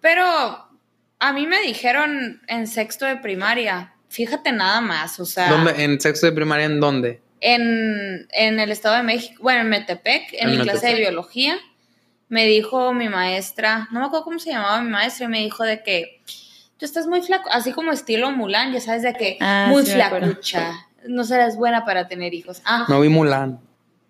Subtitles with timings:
[0.00, 0.68] Pero
[1.18, 6.00] a mí me dijeron en sexto de primaria, fíjate nada más, o sea, ¿Dónde- ¿En
[6.00, 7.20] sexto de primaria en dónde?
[7.40, 11.56] en, en el Estado de México, bueno, en Metepec, en, En mi clase de biología,
[12.28, 15.62] me dijo mi maestra, no me acuerdo cómo se llamaba mi maestra, y me dijo
[15.64, 16.22] de que
[16.78, 19.92] tú estás muy flaco, así como estilo Mulan, ya sabes, de que Ah, muy sí
[19.92, 22.62] flacucha, no serás buena para tener hijos.
[22.64, 23.60] Ah, No vi Mulan.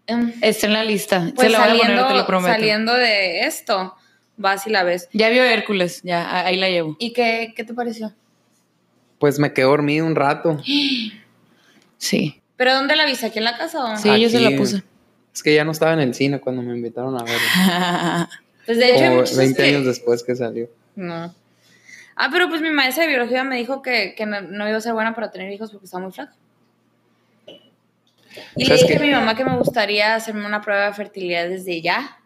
[0.06, 1.32] em, Está en la lista.
[1.34, 2.52] pues Se la voy a poner, te lo prometo.
[2.54, 3.96] saliendo de esto,
[4.36, 5.08] vas y la ves.
[5.12, 6.96] Ya vio Hércules, ya, ahí la llevo.
[6.98, 8.12] ¿Y qué, qué te pareció?
[9.18, 10.60] Pues me quedé dormido un rato.
[11.96, 12.42] Sí.
[12.56, 13.24] ¿Pero dónde la viste?
[13.26, 13.96] ¿Aquí en la casa o?
[13.96, 14.82] Sí, yo se la puse.
[15.32, 18.28] Es que ya no estaba en el cine cuando me invitaron a verlo.
[18.66, 20.68] Pues de hecho hay Como muchos 20 que- años después que salió.
[20.96, 21.34] No.
[22.16, 24.80] Ah, pero pues mi maestra de biología me dijo que, que no, no iba a
[24.80, 26.34] ser buena para tener hijos porque estaba muy flaca.
[28.56, 31.48] Y le ¿Sabes dije a mi mamá que me gustaría hacerme una prueba de fertilidad
[31.48, 32.18] desde ya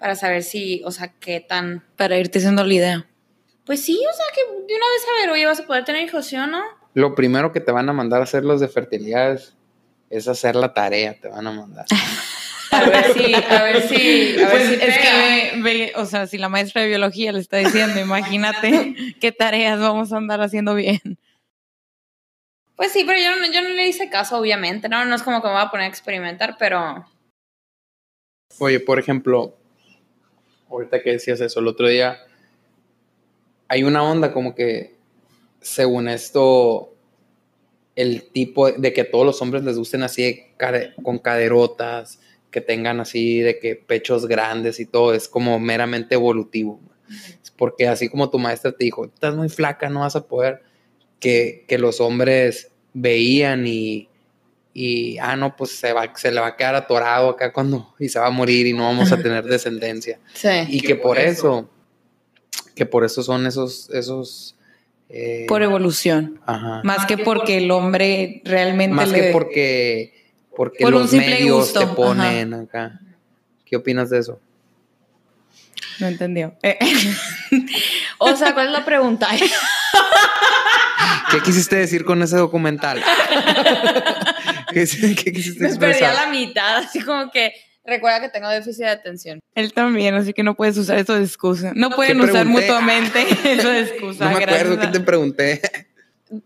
[0.00, 1.84] para saber si, o sea, qué tan...
[1.96, 3.06] Para irte haciendo la idea.
[3.66, 6.02] Pues sí, o sea, que de una vez a ver, oye, vas a poder tener
[6.02, 6.62] hijos, ¿sí o no?
[6.94, 9.54] Lo primero que te van a mandar a hacer los de fertilidad es,
[10.08, 11.86] es hacer la tarea, te van a mandar.
[12.72, 15.00] A ver si, a ver si, a ver Pues si es pega.
[15.02, 15.10] que,
[15.56, 19.80] ve- ve, o sea, si la maestra de biología le está diciendo, imagínate qué tareas
[19.80, 21.18] vamos a andar haciendo bien.
[22.76, 25.04] Pues sí, pero yo no, yo no le hice caso, obviamente, ¿no?
[25.04, 27.04] No es como que me voy a poner a experimentar, pero...
[28.60, 29.58] Oye, por ejemplo,
[30.70, 32.18] ahorita que decías eso, el otro día
[33.68, 34.96] hay una onda como que,
[35.60, 36.92] según esto,
[37.94, 42.60] el tipo de que a todos los hombres les gusten así de con caderotas, que
[42.60, 46.80] tengan así de que pechos grandes y todo, es como meramente evolutivo.
[47.42, 50.62] Es porque así como tu maestra te dijo, estás muy flaca, no vas a poder,
[51.20, 54.09] que, que los hombres veían y,
[54.72, 58.08] y, ah, no, pues se, va, se le va a quedar atorado acá cuando, y
[58.08, 60.18] se va a morir y no vamos a tener descendencia.
[60.32, 60.48] Sí.
[60.68, 61.68] Y que por eso,
[62.74, 64.56] que por eso son esos, esos...
[65.08, 66.40] eh, Por evolución.
[66.46, 66.82] ajá.
[66.84, 69.20] Más que porque el hombre realmente Más le...
[69.20, 73.00] que porque, porque Por los medios gusto, te ponen acá.
[73.66, 74.40] ¿Qué opinas de eso?
[75.98, 76.54] No entendió.
[76.62, 76.78] Eh,
[78.18, 79.28] O sea, ¿cuál es la pregunta?
[81.30, 83.02] ¿Qué quisiste decir con ese documental?
[84.74, 84.86] ¿Qué,
[85.24, 87.52] qué quisiste Me perdí a la mitad, así como que
[87.84, 89.40] recuerda que tengo déficit de atención.
[89.54, 91.72] Él también, así que no puedes usar eso de excusa.
[91.74, 94.24] No pueden ¿Qué usar mutuamente eso de excusa.
[94.26, 95.60] No me acuerdo gracias qué a- te pregunté.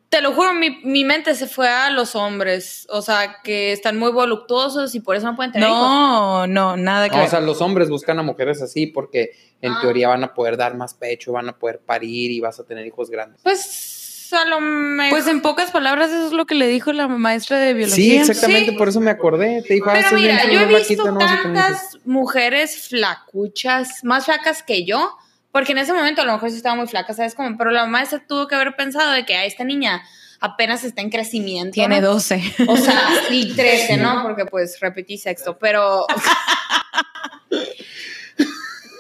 [0.09, 3.99] Te lo juro, mi, mi mente se fue a los hombres, o sea, que están
[3.99, 5.79] muy voluptuosos y por eso no pueden tener hijos.
[5.79, 7.31] No, no, nada que No, o ver.
[7.31, 9.79] sea, los hombres buscan a mujeres así porque en Ah.
[9.83, 12.87] teoría van a poder dar más pecho, van a poder parir y vas a tener
[12.87, 13.43] hijos grandes.
[13.43, 13.94] Pues
[14.33, 15.11] a lo mejor.
[15.19, 18.21] Pues en pocas palabras eso es lo que le dijo la maestra de Sí, biología.
[18.23, 18.77] exactamente, Sí.
[18.77, 19.63] por eso me acordé.
[19.63, 24.03] Te dijo, ah, Pero sí, mira, bien, yo he visto vaquita, no tantas mujeres flacuchas,
[24.05, 25.17] más flacas que yo,
[25.53, 27.57] porque en ese momento a lo mejor sí estaba muy flaca, ¿sabes cómo?
[27.57, 30.03] Pero la maestra tuvo que haber pensado de que a esta niña
[30.41, 31.73] apenas está en crecimiento.
[31.75, 32.09] Tiene ¿no?
[32.15, 32.43] 12.
[32.67, 34.23] O sea, y 13, ¿no?
[34.23, 36.07] Porque pues repetí sexto, pero.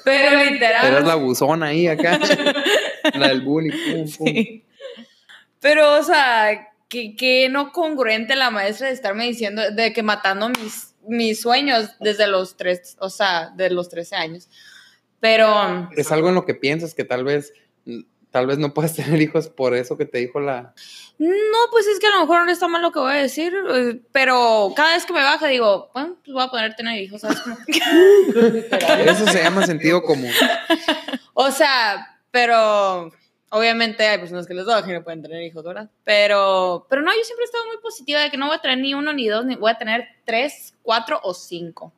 [0.05, 0.87] pero literal.
[0.87, 2.19] Eras la buzona ahí acá.
[3.15, 3.71] la del bullying.
[3.73, 4.27] pum, pum.
[4.27, 4.65] Sí.
[5.65, 10.51] Pero, o sea, que, que no congruente la maestra de estarme diciendo de que matando
[10.51, 14.51] mis, mis sueños desde los tres, o sea, de los 13 años.
[15.21, 15.89] Pero.
[15.97, 17.55] Es algo en lo que piensas que tal vez,
[18.31, 20.75] tal vez no puedas tener hijos por eso que te dijo la.
[21.17, 23.55] No, pues es que a lo mejor no está mal lo que voy a decir,
[23.75, 27.23] eh, pero cada vez que me baja digo, bueno, pues voy a poder tener hijos,
[27.23, 27.39] ¿sabes?
[29.07, 30.31] Eso se llama sentido común.
[31.33, 33.11] O sea, pero
[33.54, 35.88] obviamente hay personas que les bajan y no pueden tener hijos, ¿verdad?
[36.04, 38.78] Pero, pero no, yo siempre he estado muy positiva de que no voy a tener
[38.78, 41.92] ni uno ni dos, ni voy a tener tres, cuatro o cinco.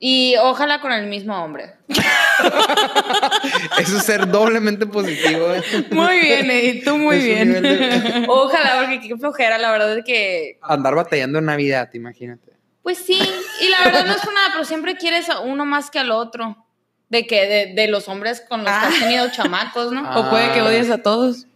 [0.00, 1.74] Y ojalá con el mismo hombre.
[3.78, 5.48] Eso es ser doblemente positivo.
[5.90, 7.52] Muy bien, Edith, tú muy Es bien.
[7.60, 12.52] de- Ojalá, porque qué flojera, la verdad es que Andar batallando en Navidad, imagínate.
[12.82, 13.18] Pues sí,
[13.60, 16.64] y la verdad no es nada, pero siempre quieres a uno más que al otro.
[17.08, 18.98] De que de, de los hombres con los que has Ah.
[19.00, 20.02] tenido chamacos, ¿no?
[20.04, 20.18] Ah.
[20.20, 21.46] O puede que odies a todos.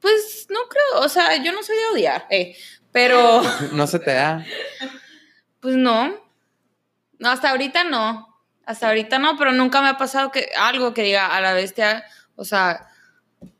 [0.00, 2.56] Pues no creo, o sea, yo no soy de odiar, eh,
[2.90, 3.42] pero
[3.72, 4.44] No se te da.
[5.60, 6.14] pues no.
[7.18, 8.26] No, hasta ahorita no.
[8.64, 12.04] Hasta ahorita no, pero nunca me ha pasado que algo que diga a la bestia,
[12.36, 12.86] o sea,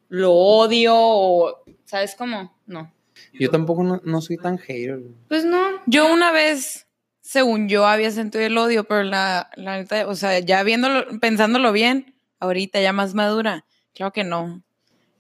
[0.09, 2.56] lo odio o, ¿sabes cómo?
[2.67, 2.93] No.
[3.35, 4.99] Yo tampoco no, no soy tan hater.
[5.29, 5.82] Pues no.
[5.87, 6.87] Yo una vez,
[7.31, 11.71] según yo, había sentido el odio, pero la, la neta, o sea, ya viéndolo, pensándolo
[11.71, 14.65] bien, ahorita ya más madura, claro que no.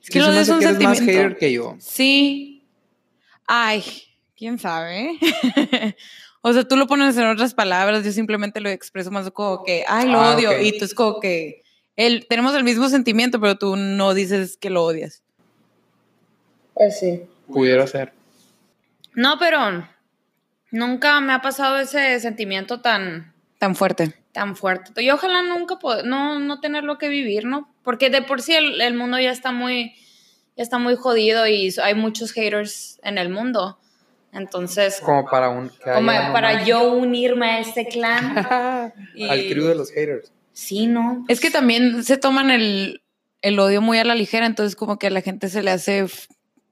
[0.02, 1.76] Es que Sí, lo de un que eres más hater que yo.
[1.78, 2.66] Sí.
[3.46, 3.84] Ay,
[4.36, 5.12] quién sabe.
[6.42, 9.84] O sea, tú lo pones en otras palabras, yo simplemente lo expreso más como que,
[9.86, 10.58] ay, lo Ah, odio.
[10.58, 11.62] Y tú es como que
[11.96, 15.22] el, tenemos el mismo sentimiento, pero tú no dices que lo odias.
[16.72, 17.20] Pues sí.
[17.46, 18.14] Pudiera ser.
[19.12, 19.86] No, pero
[20.70, 24.14] nunca me ha pasado ese sentimiento tan, Tan fuerte.
[24.32, 25.02] tan fuerte.
[25.02, 27.72] Y ojalá nunca no, no tenerlo que vivir, ¿no?
[27.82, 29.94] Porque de por sí el, el mundo ya está muy,
[30.56, 33.78] ya está muy jodido y hay muchos haters en el mundo.
[34.32, 35.70] Entonces, Como para un.
[35.82, 38.92] como para yo unirme a este clan.
[39.14, 40.32] y- Al crew de los haters.
[40.52, 41.24] Sí, ¿no?
[41.28, 43.02] Es que también se toman el,
[43.42, 46.06] el odio muy a la ligera, entonces como que a la gente se le hace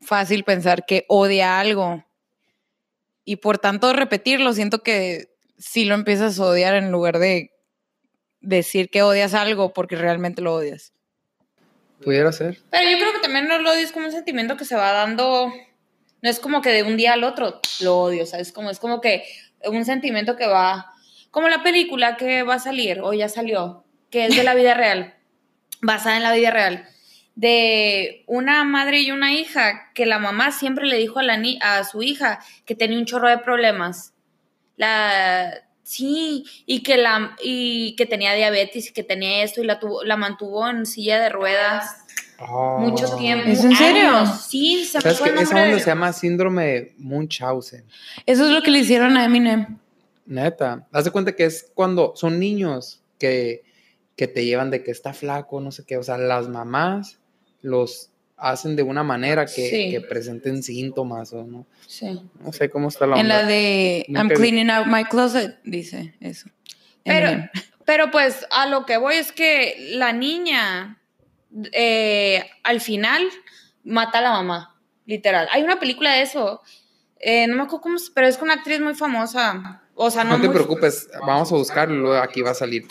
[0.00, 2.04] fácil pensar que odia algo.
[3.28, 5.28] Y por tanto repetirlo, siento que
[5.58, 7.50] sí lo empiezas a odiar en lugar de
[8.40, 10.94] decir que odias algo porque realmente lo odias.
[12.02, 12.58] Pudiera ser.
[12.70, 15.52] Pero yo creo que también el odio es como un sentimiento que se va dando.
[16.22, 18.50] No es como que de un día al otro lo odio, ¿sabes?
[18.50, 19.25] Como, es como que
[19.62, 20.90] un sentimiento que va.
[21.31, 24.72] Como la película que va a salir, o ya salió, que es de la vida
[24.72, 25.16] real,
[25.82, 26.88] basada en la vida real,
[27.38, 31.56] de una madre y una hija, que la mamá siempre le dijo a, la ni
[31.62, 34.12] a su hija que tenía un chorro de problemas.
[34.76, 35.55] La.
[35.85, 40.02] Sí, y que, la, y que tenía diabetes y que tenía esto y la, tuvo,
[40.02, 42.05] la mantuvo en silla de ruedas
[42.40, 42.79] Oh.
[42.79, 43.49] mucho tiempo.
[43.49, 44.11] ¿Es en serio?
[44.11, 44.46] años.
[44.49, 45.38] Sí, se me ¿Sabes fue qué?
[45.38, 47.84] el Esa onda se llama síndrome de Munchausen.
[48.26, 49.79] Eso es lo que le hicieron a Eminem.
[50.25, 50.87] Neta.
[50.93, 53.64] Haz de cuenta que es cuando son niños que,
[54.14, 55.96] que te llevan de que está flaco, no sé qué.
[55.96, 57.18] O sea, las mamás
[57.62, 59.90] los hacen de una manera que, Sí.
[59.90, 61.66] que presenten síntomas o no.
[61.87, 62.20] Sí.
[62.40, 63.43] No sé cómo está la En onda.
[63.43, 66.49] la de Nunca I'm cleaning out my closet, dice eso.
[67.05, 67.31] Pero,
[67.84, 71.00] pero pues a lo que voy es que la niña
[71.72, 73.22] eh, al final
[73.84, 74.76] mata a la mamá,
[75.06, 75.49] literal.
[75.50, 76.62] Hay una película de eso,
[77.19, 79.82] eh, no me acuerdo cómo, se- pero es con una actriz muy famosa.
[80.00, 82.86] O sea, no, No te muy- preocupes, vamos a buscarlo, luego aquí va a salir.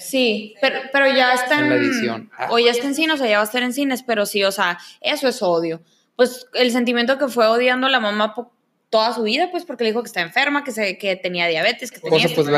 [0.00, 2.30] Sí, pero, pero ya está en, En la edición.
[2.36, 2.48] Ah.
[2.50, 4.50] O ya está en cines, o ya va a estar en cines, pero sí, o
[4.50, 5.80] sea, eso es odio.
[6.16, 8.34] Pues el sentimiento que fue odiando a la mamá
[8.90, 11.92] toda su vida, pues porque le dijo que está enferma, que, se, que tenía diabetes,
[11.92, 12.48] que tenía sea, pues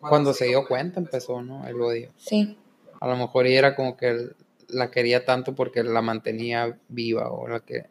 [0.00, 1.66] cuando se dio cuenta empezó, ¿no?
[1.68, 2.10] El odio.
[2.16, 2.58] Sí.
[3.00, 4.30] A lo mejor ella era como que
[4.68, 7.84] la quería tanto porque la mantenía viva o la que...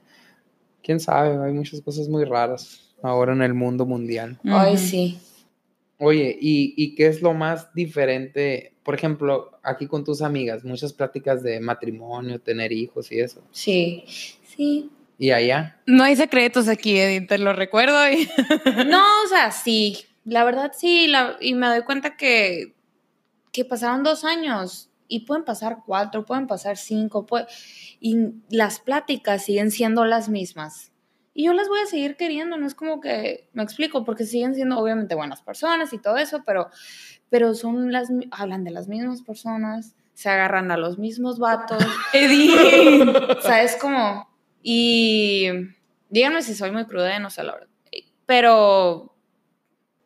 [0.84, 4.38] Quién sabe, hay muchas cosas muy raras ahora en el mundo mundial.
[4.44, 5.20] Ay, sí.
[6.00, 8.74] Oye, ¿y, y qué es lo más diferente?
[8.84, 13.44] Por ejemplo, aquí con tus amigas, muchas pláticas de matrimonio, tener hijos y eso.
[13.52, 14.06] Sí.
[14.48, 14.90] Sí.
[15.18, 17.98] Y allá, No hay secretos aquí, Edith, te lo recuerdo.
[18.10, 18.28] Y...
[18.88, 19.98] No, o sea, sí.
[20.24, 21.08] La verdad sí.
[21.08, 22.74] la- y me doy cuenta que,
[23.52, 27.26] que pasaron dos años y pueden pasar cuatro, pueden pasar cinco.
[27.28, 27.46] pue-
[28.00, 28.16] y
[28.50, 30.89] las pláticas siguen siendo las mismas.
[31.40, 34.56] Y yo las voy a seguir queriendo, no es como que, me explico, porque siguen
[34.56, 36.70] siendo obviamente buenas personas y todo eso, pero,
[37.30, 41.82] pero son las, hablan de las mismas personas, se agarran a los mismos vatos.
[42.14, 43.08] Edith.
[43.38, 44.28] O sea, es como.
[44.62, 45.48] Y.
[46.10, 47.70] Díganme si soy muy cruda, no sé la verdad.
[48.26, 49.16] Pero.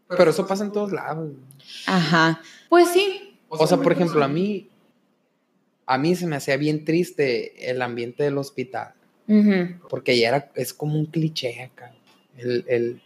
[0.07, 1.31] pero eso pasa en todos lados.
[1.87, 2.41] Ajá.
[2.69, 3.39] Pues sí.
[3.49, 4.69] O sea, por ejemplo, a mí,
[5.87, 8.93] a mí se me hacía bien triste el ambiente del hospital,
[9.27, 9.87] Ujú.
[9.89, 11.93] porque ya era, es como un cliché acá.
[12.37, 13.01] El, el,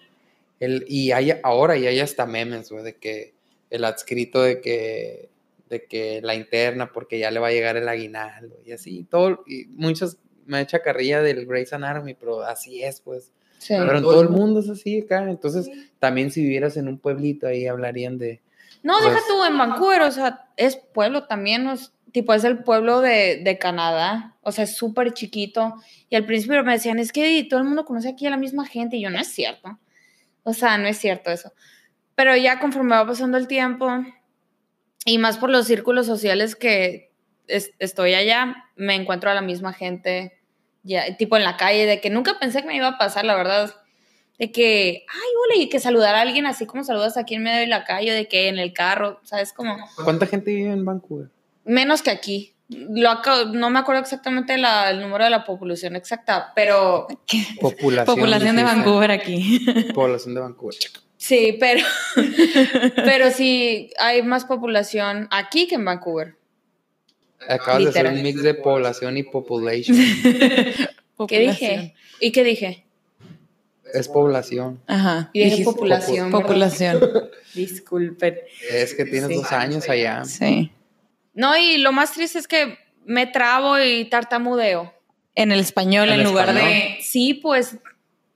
[0.60, 3.34] el- y hay, ahora ya hay hasta memes, güey, de que
[3.70, 5.30] el adscrito de que,
[5.70, 9.44] de que la interna, porque ya le va a llegar el aguinaldo, y así, todo,
[9.46, 13.32] y muchos me echa carrilla del Grey's Anatomy, pero así es, pues.
[13.60, 13.74] Sí.
[13.78, 17.48] Pero en todo el mundo es así acá, entonces también si vivieras en un pueblito
[17.48, 18.40] ahí hablarían de...
[18.84, 22.64] No, deja Pues- tú en Vancouver, o sea, es pueblo también, es, tipo, es el
[22.64, 25.76] pueblo de, Canadá, o sea, es súper chiquito.
[26.10, 28.66] Y al principio me decían, es que todo el mundo conoce aquí a la misma
[28.66, 29.78] gente, y yo, no es cierto.
[30.42, 31.54] O sea, no es cierto eso.
[32.16, 33.88] Pero ya conforme va pasando el tiempo,
[35.06, 37.12] y más por los círculos sociales que
[37.46, 40.42] es- estoy allá, me encuentro a la misma gente,
[40.82, 43.36] ya, tipo en la calle, de que nunca pensé que me iba a pasar, la
[43.36, 43.76] verdad.
[44.40, 47.60] De que, ay, hola, y que saludar a alguien así como saludas aquí en medio
[47.60, 49.54] de la calle, de que en el carro, ¿sabes?
[49.54, 51.30] Como ¿Cuánta gente vive en Vancouver?
[51.68, 52.54] Menos que aquí.
[52.70, 57.08] Lo acabo- no me acuerdo exactamente la- el número de la población exacta, pero
[57.62, 58.18] Población.
[58.20, 58.64] Población de.
[58.64, 59.66] Vancouver aquí.
[59.94, 60.76] Población de Vancouver.
[61.18, 61.82] sí, pero,
[62.96, 66.36] pero sí hay más población aquí que en Vancouver.
[67.48, 69.96] Acabas de hacer un mix de población y population.
[71.28, 71.94] ¿Qué dije?
[72.20, 72.84] ¿Y qué dije?
[73.94, 74.82] Es población.
[74.88, 75.30] Ajá.
[75.32, 75.64] Y dije.
[75.64, 76.02] ¿verdad?
[76.42, 77.00] Población.
[77.54, 78.36] Disculpen.
[78.70, 79.36] Es que tienes Sí.
[79.36, 80.26] dos años allá.
[80.26, 80.72] Sí.
[81.38, 84.92] No, y lo más triste es que me trabo y tartamudeo.
[85.36, 86.72] En el español En en, lugar español.
[86.72, 87.78] de Sí, pues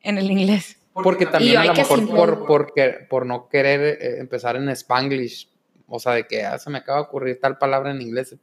[0.01, 0.77] en el inglés.
[0.93, 2.07] Porque también a lo mejor
[2.45, 2.73] por,
[3.09, 5.49] por, no querer eh, empezar en Spanglish,
[5.87, 8.35] o sea, de que ah, se me acaba de ocurrir tal palabra en inglés,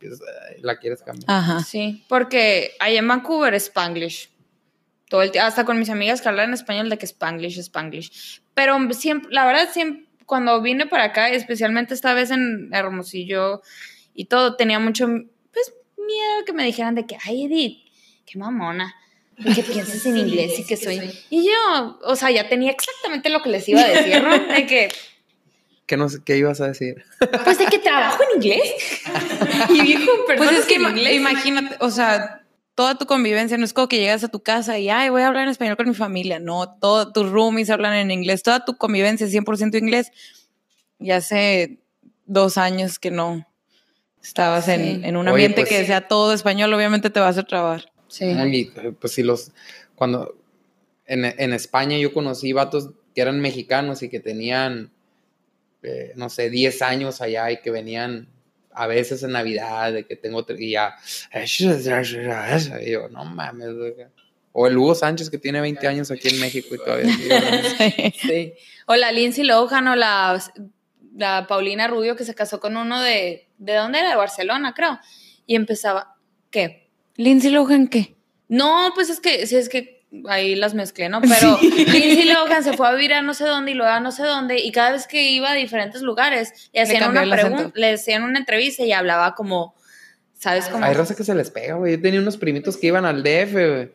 [0.61, 1.31] la quieres cambiar.
[1.31, 1.61] Ajá.
[1.61, 4.31] Sí, porque allá en Vancouver es Spanglish.
[5.09, 8.43] Todo el hasta con mis amigas que hablan español de que Spanglish, Spanglish.
[8.55, 13.63] Pero siempre, la verdad, siempre, cuando vine para acá, especialmente esta vez en Hermosillo
[14.19, 17.79] y todo, tenía mucho, pues, miedo que me dijeran de que, ay, Edith,
[18.27, 18.93] qué mamona.
[19.37, 21.01] Y que pienses en inglés y que soy.
[21.31, 24.37] Y yo, o sea, ya tenía exactamente lo que les iba a decir, ¿no?
[24.55, 24.89] De que,
[25.87, 27.05] ¿Qué, no sé, ¿Qué ibas a decir?
[27.45, 28.75] pues de que trabajo en inglés.
[29.71, 31.15] y dijo, Pues es que inglés.
[31.15, 32.43] imagínate, o sea,
[32.75, 35.29] toda tu convivencia no es como que llegas a tu casa y, ay, voy a
[35.29, 36.41] hablar en español con mi familia.
[36.41, 38.43] No, todos tus roomies hablan en inglés.
[38.43, 40.11] Toda tu convivencia es 100% inglés.
[40.99, 41.79] Y hace
[42.27, 43.47] dos años que no
[44.23, 44.73] estabas Sí.
[44.73, 47.91] en, en un Oye, ambiente pues- que sea todo español, obviamente te vas a trabar.
[48.09, 48.25] Sí.
[48.25, 49.53] Y, eh, pues si los,
[49.95, 50.35] cuando
[51.07, 54.91] en, en España yo conocí vatos que eran mexicanos y que tenían,
[55.83, 58.29] eh, no sé, 10 años allá y que venían
[58.73, 60.95] a veces en Navidad, de que tengo, y ya,
[62.81, 63.95] y yo, no mames, güey".
[64.53, 67.69] o el Hugo Sánchez que tiene 20 años aquí en México y todavía hablando.
[68.21, 68.55] Sí.
[68.87, 70.41] O la Lindsay Lohan o la,
[71.17, 73.48] la Paulina Rubio que se casó con uno de.
[73.59, 74.11] ¿De dónde era?
[74.11, 74.99] De Barcelona, creo.
[75.47, 76.17] Y empezaba.
[76.51, 76.91] ¿Qué?
[77.17, 78.17] Lindsay Lohan, ¿qué?
[78.49, 79.47] No, pues es que.
[79.47, 81.21] Sí, es que ahí las mezclé, ¿no?
[81.23, 84.13] Pero Lindsay Lohan se fue a vivir a no sé dónde y luego a no
[84.13, 84.59] sé dónde.
[84.61, 88.39] Y cada vez que iba a diferentes lugares, le hacían una pregunta, le hacían una
[88.39, 89.75] entrevista y hablaba como.
[90.35, 90.85] ¿Sabes cómo?
[90.85, 91.97] Hay raza que se les pega, güey.
[91.97, 93.93] Yo tenía unos primitos que iban al DF, güey.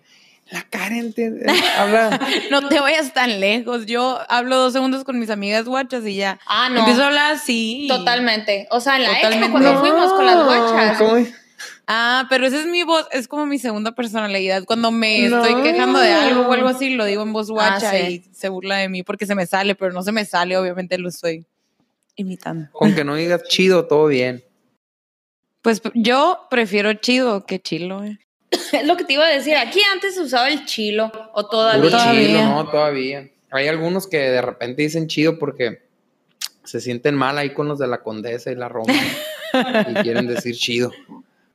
[0.49, 1.33] La Karen te-
[1.77, 2.19] habla.
[2.51, 3.85] No te vayas tan lejos.
[3.85, 6.39] Yo hablo dos segundos con mis amigas guachas y ya.
[6.45, 6.79] Ah, no.
[6.79, 7.85] Empiezo a hablar así.
[7.89, 8.67] Totalmente.
[8.69, 9.51] O sea, en la expo Totalmente.
[9.51, 9.79] cuando No.
[9.79, 11.33] fuimos con las guachas.
[11.87, 14.63] Ah, pero esa es mi voz, es como mi segunda personalidad.
[14.65, 15.43] Cuando me No.
[15.43, 18.23] estoy quejando de algo o algo así, lo digo en voz guacha Ah, sí.
[18.29, 20.97] y se burla de mí porque se me sale, pero no se me sale, obviamente
[20.97, 21.45] lo estoy
[22.15, 22.69] imitando.
[22.71, 24.43] Con que no digas chido, todo bien.
[25.61, 28.03] Pues yo prefiero chido que chilo.
[28.03, 28.17] eh.
[28.73, 29.55] Es lo que te iba a decir.
[29.55, 31.81] Aquí antes se usaba el chilo o todavía.
[31.81, 32.27] Puro Todavía.
[32.27, 33.29] chido, no, todavía.
[33.51, 35.83] Hay algunos que de repente dicen chido porque
[36.63, 38.93] se sienten mal ahí con los de la Condesa y la Roma
[39.89, 40.91] y quieren decir chido.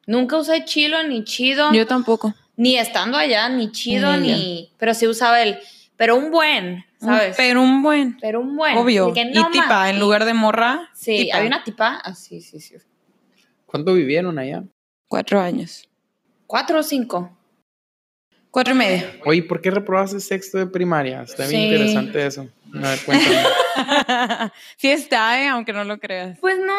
[0.07, 2.35] Nunca usé chilo ni chido, Yo tampoco.
[2.57, 4.73] ni estando allá, ni chido, Ni ni.
[4.79, 5.59] Pero sí usaba el.
[5.97, 7.35] Pero un buen, ¿sabes?
[7.37, 8.17] Pero un buen.
[8.21, 8.77] Pero un buen.
[8.79, 9.13] Obvio.
[9.13, 10.89] Que no y tipa, en lugar de morra.
[10.95, 11.37] Sí, tipa.
[11.39, 12.01] había una tipa.
[12.05, 12.77] Ah, sí, sí, sí.
[13.67, 14.63] ¿Cuánto vivieron allá?
[15.09, 15.88] Cuatro años.
[16.49, 17.31] Cuatro o cinco.
[18.51, 19.07] Cuatro y medio.
[19.27, 21.21] Oye, ¿por qué reprobaste sexto de primaria?
[21.21, 21.67] Está bien Sí.
[21.67, 22.49] interesante eso.
[22.75, 23.37] A ver, cuéntame.
[24.79, 26.39] sí está, eh, aunque no lo creas.
[26.41, 26.75] Pues no.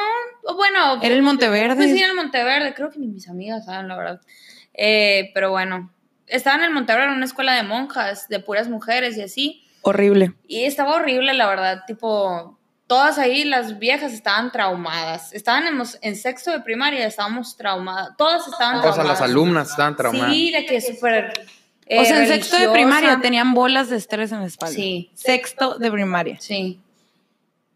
[0.46, 1.00] o Bueno.
[1.04, 1.76] Era el Monteverde.
[1.76, 2.74] Pues sí, en el Monteverde.
[2.74, 4.22] Creo que ni mis amigas saben, la verdad.
[4.74, 5.94] Eh, pero bueno.
[6.26, 9.64] Estaba en el Monteverde en una escuela de monjas, de puras mujeres y así.
[9.84, 10.34] Horrible.
[10.48, 12.59] Y estaba horrible, la verdad, tipo,
[12.90, 15.32] todas ahí, las viejas estaban traumadas.
[15.32, 18.10] Estaban en, en sexto de primaria, estábamos traumadas.
[18.18, 18.96] Todas estaban O traumadas.
[18.96, 20.34] sea, las alumnas estaban traumadas.
[20.34, 21.48] Sí, de que súper...
[21.86, 24.76] eh, o sea, en sexto de primaria tenían bolas de estrés en la espalda.
[24.76, 25.12] Sí.
[25.14, 26.38] Sexto de primaria.
[26.42, 26.82] Sí.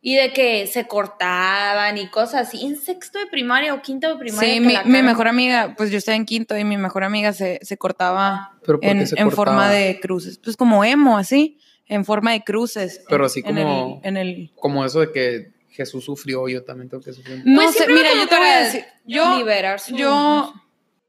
[0.05, 2.65] Y de que se cortaban y cosas así.
[2.65, 4.53] En sexto de primaria o quinto de primaria.
[4.55, 7.60] Sí, mi, mi mejor amiga, pues yo estaba en quinto y mi mejor amiga se,
[7.62, 9.36] se cortaba ¿Pero por qué en, se en cortaba?
[9.36, 10.39] forma de cruces.
[10.39, 13.01] Pues como emo, así, en forma de cruces.
[13.09, 16.63] Pero en- así en el- como- En el, Como eso de que Jesús sufrió, yo
[16.63, 17.41] también tengo que sufrir.
[17.45, 20.53] no Pues sé, siempre mira, yo te voy a decir, yo, liberar su- yo,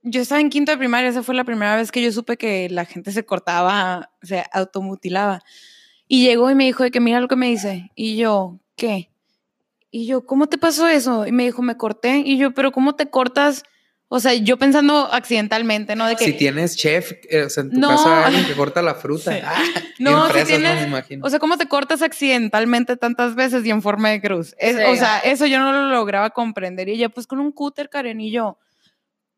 [0.03, 2.69] yo estaba en quinto de primaria, esa fue la primera vez que yo supe que
[2.71, 5.43] la gente se cortaba, se automutilaba.
[6.09, 7.91] Y llegó y me dijo de que mira lo que me dice.
[7.95, 9.11] Y yo, ¿qué?
[9.91, 11.27] Y yo, ¿cómo te pasó eso?
[11.27, 12.19] Y me dijo, me corté.
[12.25, 13.63] Y yo, pero ¿cómo te cortas?
[14.17, 16.07] O sea, yo pensando accidentalmente, ¿no?
[16.07, 17.89] De que, Si tienes chef, eh, o sea, en tu No.
[17.89, 19.33] casa alguien que corta la fruta.
[19.33, 19.41] Sí.
[19.45, 19.61] Ah,
[19.99, 21.27] No, si fresas, no tienes- me imagino.
[21.27, 24.55] o sea, ¿cómo te cortas accidentalmente tantas veces y en forma de cruz?
[24.59, 24.83] Es- Sí.
[24.87, 26.89] O sea, eso yo no lo lograba comprender.
[26.89, 28.57] Y ella, pues con un cúter, Karen, y yo.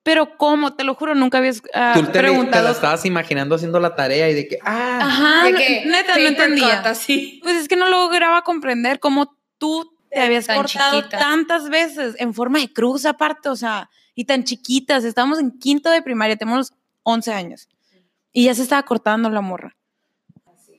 [0.02, 0.74] Pero ¿cómo?
[0.74, 2.64] Te lo juro, nunca habías ah, Tú te, te preguntado.
[2.64, 6.26] la estabas imaginando haciendo la tarea y de que, ah, Ajá, De que neta, no
[6.26, 6.76] entendía.
[6.78, 7.40] cut así.
[7.42, 11.18] Pues es que no lograba comprender cómo tú te habías Tan cortado chiquita.
[11.18, 15.04] tantas veces en forma de cruz aparte, o sea, y tan chiquitas.
[15.04, 16.72] Estábamos en quinto de primaria, tenemos
[17.04, 17.68] 11 años.
[18.32, 19.76] Y ya se estaba cortando la morra.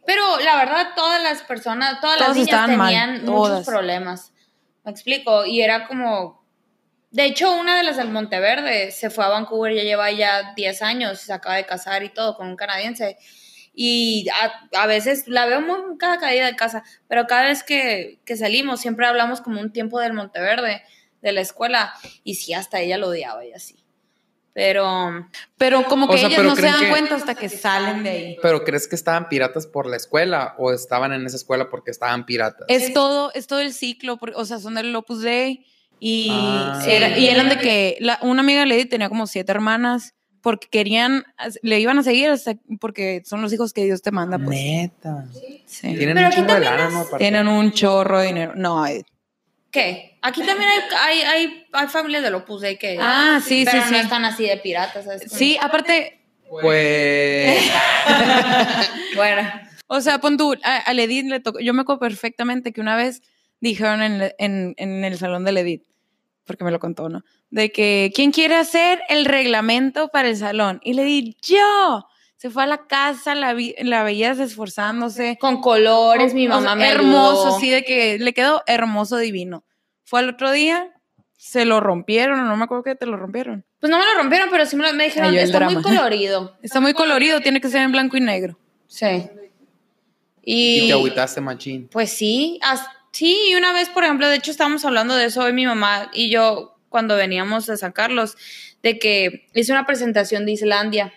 [0.06, 3.51] Pero la verdad, todas las personas, todas las niñas mal, tenían todas.
[3.51, 4.34] muchos problemas.
[4.84, 5.46] Me explico.
[5.46, 6.46] Y era como.
[7.12, 10.82] De hecho, una de las del Monteverde se fue a Vancouver, ya lleva ya 10
[10.82, 13.17] años, se acaba de casar y todo con un canadiense.
[13.74, 18.20] Y a, a veces la veo muy cada caída de casa, pero cada vez que,
[18.25, 20.84] que salimos siempre hablamos como un tiempo del Monteverde,
[21.21, 21.93] de la escuela,
[22.24, 23.75] y sí, hasta ella lo odiaba y así.
[24.53, 28.01] Pero Pero como que O sea, ellas no se dan que- cuenta hasta que salen
[28.03, 28.38] de ahí.
[28.41, 32.25] ¿Pero crees que estaban piratas por la escuela o estaban en esa escuela porque estaban
[32.25, 32.65] piratas?
[32.67, 35.63] Es todo, es todo el ciclo, por- o sea, son del Opus Dei
[36.00, 36.83] y, Ah.
[36.88, 37.21] era- Sí.
[37.21, 41.24] y eran de que la- una amiga de Lady tenía como siete hermanas porque querían,
[41.62, 44.57] le iban a seguir hasta porque son los hijos que Dios te manda, pues.
[44.57, 45.25] Neta.
[45.36, 45.63] Sí.
[45.81, 46.29] Tienen Pero.
[47.19, 48.53] Tienen un chorro de dinero.
[48.55, 49.03] No, hay-
[49.77, 50.17] ¿qué?
[50.22, 53.91] Aquí también hay, hay, hay, hay familias de Opus Dei que Ah, sí, pero sí,
[53.91, 54.03] no sí.
[54.03, 55.05] están así de piratas.
[55.05, 55.24] ¿sabes?
[55.31, 56.19] Sí, aparte,
[56.50, 57.63] Pues.
[59.15, 59.50] Bueno,
[59.88, 62.96] o sea, pon tú, a, a Edith le tocó, yo me acuerdo perfectamente que una
[62.96, 63.22] vez
[63.60, 65.84] dijeron en, en, en el salón de Edith,
[66.46, 67.24] porque me lo contó, ¿no?
[67.50, 70.79] De que, ¿quién quiere hacer el reglamento para el salón?
[70.84, 72.07] Y le di, yo.
[72.38, 75.38] Se fue a la casa, la, vi, la veías esforzándose.
[75.39, 77.58] con colores, mi O sea, mamá me Hermoso, ayudó.
[77.58, 79.63] así de que le quedó hermoso, divino.
[80.06, 80.91] Fue al otro día,
[81.36, 83.65] se lo rompieron, o no me acuerdo que te lo rompieron.
[83.79, 86.58] Pues no me lo rompieron, pero sí me, lo, me dijeron, Ay, está muy colorido.
[86.62, 88.60] Está muy colorido, tiene que ser en blanco y negro.
[88.88, 89.29] Sí.
[90.44, 91.88] Y Y, te agüitaste, machín.
[91.91, 95.41] pues sí, as- sí, y una vez, por ejemplo, de hecho estábamos hablando de eso
[95.41, 98.38] hoy mi mamá y yo cuando veníamos de San Carlos,
[98.82, 101.12] de que hice una presentación de Islandia,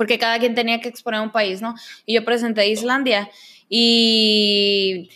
[0.00, 1.74] porque cada quien tenía que exponer un país, ¿no?
[2.06, 3.28] Y yo presenté Islandia
[3.68, 5.10] y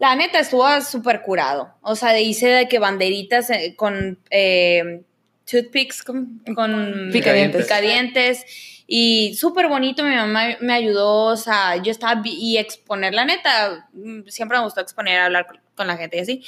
[0.00, 1.72] la neta estuvo súper curado.
[1.82, 5.02] O sea, hice de que banderitas eh, con eh,
[5.48, 7.62] toothpicks, con, con Picadientes.
[7.62, 8.44] picadientes,
[8.88, 10.02] y súper bonito.
[10.02, 14.64] Mi mamá me ayudó, o sea, yo estaba y exponer, la neta, mm, siempre me
[14.64, 16.42] gustó exponer, hablar con- con la gente y así.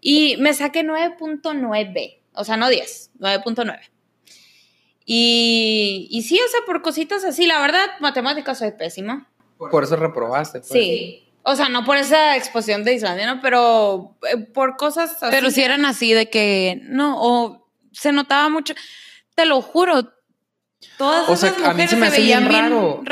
[0.00, 3.91] Y me saqué 9.9, o sea, no 10, 9.9.
[5.04, 9.28] Y, y sí, o sea, por cositas así, la verdad, matemáticas soy pésima.
[9.58, 10.60] Por eso reprobaste.
[10.60, 10.70] pues.
[10.70, 11.28] Sí.
[11.44, 13.40] O sea, no por esa exposición de Islandia, ¿no?
[13.40, 15.26] Pero eh, por cosas así.
[15.30, 18.74] Pero si eran así de que, no, o se notaba mucho,
[19.34, 20.12] te lo juro,
[20.96, 23.02] todas O sea, esas a mí se me hace bien raro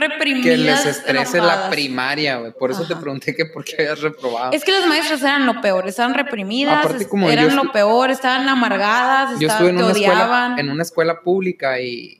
[0.42, 1.70] Que les estrese la enojadas.
[1.70, 2.52] primaria, güey.
[2.52, 4.52] Por eso te pregunté que por qué habías reprobado.
[4.52, 8.48] Es que las maestras eran lo peor, estaban reprimidas, Aparte, como eran lo peor, estaban
[8.48, 10.58] amargadas, Yo estaban, estuve en te una, escuela, odiaban.
[10.58, 12.19] en una escuela pública y,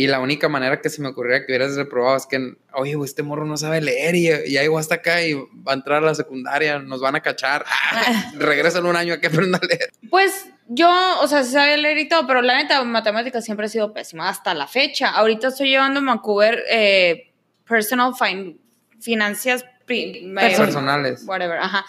[0.00, 3.24] y la única manera que se me ocurría que hubieras reprobado es que, oye, este
[3.24, 6.14] morro no sabe leer y ya llegó hasta acá y va a entrar a la
[6.14, 7.64] secundaria, nos van a cachar.
[7.66, 9.90] Ah, regresan un año a que aprenda a leer.
[10.08, 10.88] Pues yo,
[11.20, 14.28] o sea, sí sabía leer y todo, pero la neta, matemáticas siempre ha sido pésima
[14.28, 15.08] hasta la fecha.
[15.10, 17.32] Ahorita estoy llevando en Vancouver eh,
[17.66, 18.60] personal fin-
[19.00, 21.24] finanzas eh, Personales.
[21.26, 21.84] whatever, ajá.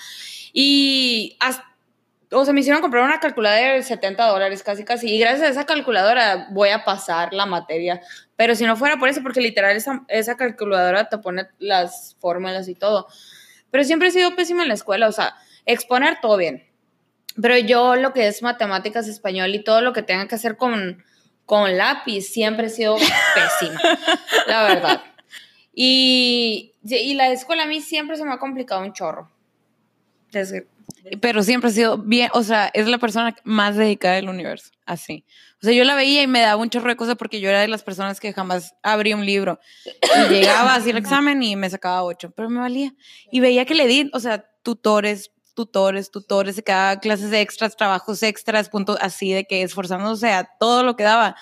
[0.51, 1.63] Y hasta,
[2.31, 5.49] o sea, me hicieron comprar una calculadora de 70 dólares casi casi, y gracias a
[5.49, 8.01] esa calculadora voy a pasar la materia.
[8.35, 12.67] Pero si no fuera por eso, porque literal esa, esa calculadora te pone las fórmulas
[12.67, 13.07] y todo.
[13.71, 16.67] Pero siempre he sido pésima en la escuela, o sea, exponer todo bien.
[17.41, 21.03] Pero yo lo que es matemáticas, español y todo lo que tenga que hacer con,
[21.45, 22.95] con lápiz, siempre he sido
[23.33, 23.79] pésima,
[24.47, 25.03] la verdad.
[25.73, 29.31] Y, y la escuela a mí siempre se me ha complicado un chorro.
[30.31, 30.67] Desde,
[31.21, 35.25] Pero siempre ha sido bien, o sea, es la persona más dedicada del universo, así.
[35.61, 37.61] O sea, yo la veía y me daba un chorro de cosas porque yo era
[37.61, 39.59] de las personas que jamás abría un libro.
[39.85, 42.93] Y llegaba así el examen y me sacaba ocho, pero me valía.
[43.31, 48.23] Y veía que le di, o sea, tutores, tutores, tutores, se quedaba clases extras, trabajos
[48.23, 51.35] extras, puntos así de que esforzándose a todo lo que daba.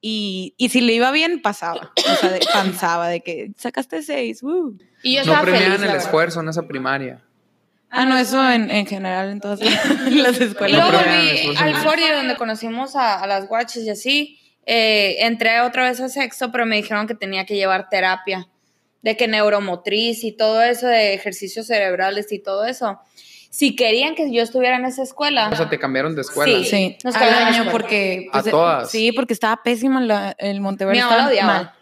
[0.00, 1.92] Y, y si le iba bien, pasaba.
[1.96, 4.42] O sea, de- panzaba de que sacaste seis.
[4.42, 4.78] uh.
[5.02, 7.22] y yo No premiaban el esfuerzo en esa primaria.
[7.90, 10.78] Ah, no, eso en, en general en todas las Y escuelas.
[10.80, 14.38] luego No volví al en- Fordy donde conocimos a, a las guaches y así.
[14.66, 18.48] Eh, entré otra vez a sexto, pero me dijeron que tenía que llevar terapia,
[19.00, 22.98] de que neuromotriz y todo eso, de ejercicios cerebrales y todo eso.
[23.50, 26.58] Si querían que yo estuviera en esa escuela, O sea, te cambiaron de escuela.
[26.58, 26.64] Sí.
[26.66, 27.72] Sí, Nos al cambiaron de escuela.
[27.72, 28.26] porque...
[28.34, 28.90] A todas.
[28.90, 30.98] Sí, porque estaba pésima la- el Monteverde.
[30.98, 31.52] Mi mamá odiaba.
[31.54, 31.72] mal.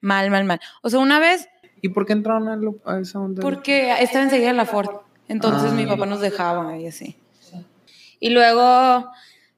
[0.00, 0.60] Mal, mal, mal.
[0.82, 1.48] O sea, una vez,
[1.82, 3.42] ¿Y por qué entraron a, lo- a esa onda?
[3.42, 4.88] porque estaba enseguida de la Ford.
[5.28, 5.74] Entonces Ah.
[5.74, 7.16] mi papá nos dejaba y así.
[8.20, 9.10] Y luego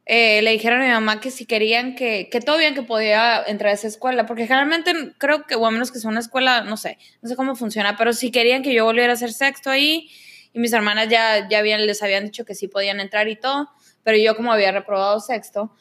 [0.07, 3.42] eh, le dijeron a mi mamá que si querían que, que todo bien que podía
[3.46, 6.62] entrar a esa escuela, porque generalmente creo que, o a menos que sea una escuela,
[6.62, 9.70] no sé, no sé cómo funciona, pero si querían que yo volviera a hacer sexto
[9.70, 10.09] ahí,
[10.53, 13.70] y mis hermanas ya, ya habían, les habían dicho que sí podían entrar y todo,
[14.03, 15.74] pero yo como había reprobado sexto,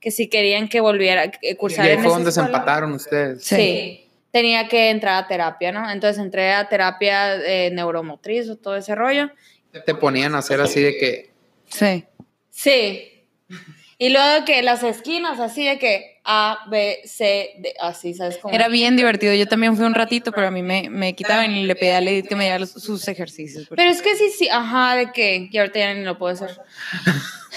[0.00, 3.44] que si querían que volviera Y cursar ahí en fue esa donde se empataron ustedes.
[3.44, 4.07] Sí.
[4.30, 5.90] Tenía que entrar a terapia, ¿no?
[5.90, 9.30] Entonces entré a terapia eh, neuromotriz o todo ese rollo.
[9.84, 11.30] Te ponían a hacer así de que.
[11.66, 12.04] Sí.
[12.50, 13.18] Sí.
[14.00, 18.54] Y luego que las esquinas, así de que A, B, C, D, así, ¿sabes cómo?
[18.54, 19.34] Era bien divertido.
[19.34, 22.00] Yo también fui un ratito, pero a mí me, me quitaban y le pedí a
[22.00, 23.66] Lady que me diera sus ejercicios.
[23.68, 26.50] Pero es que sí, sí, ajá, de que, y ahorita ya ni lo puedo hacer.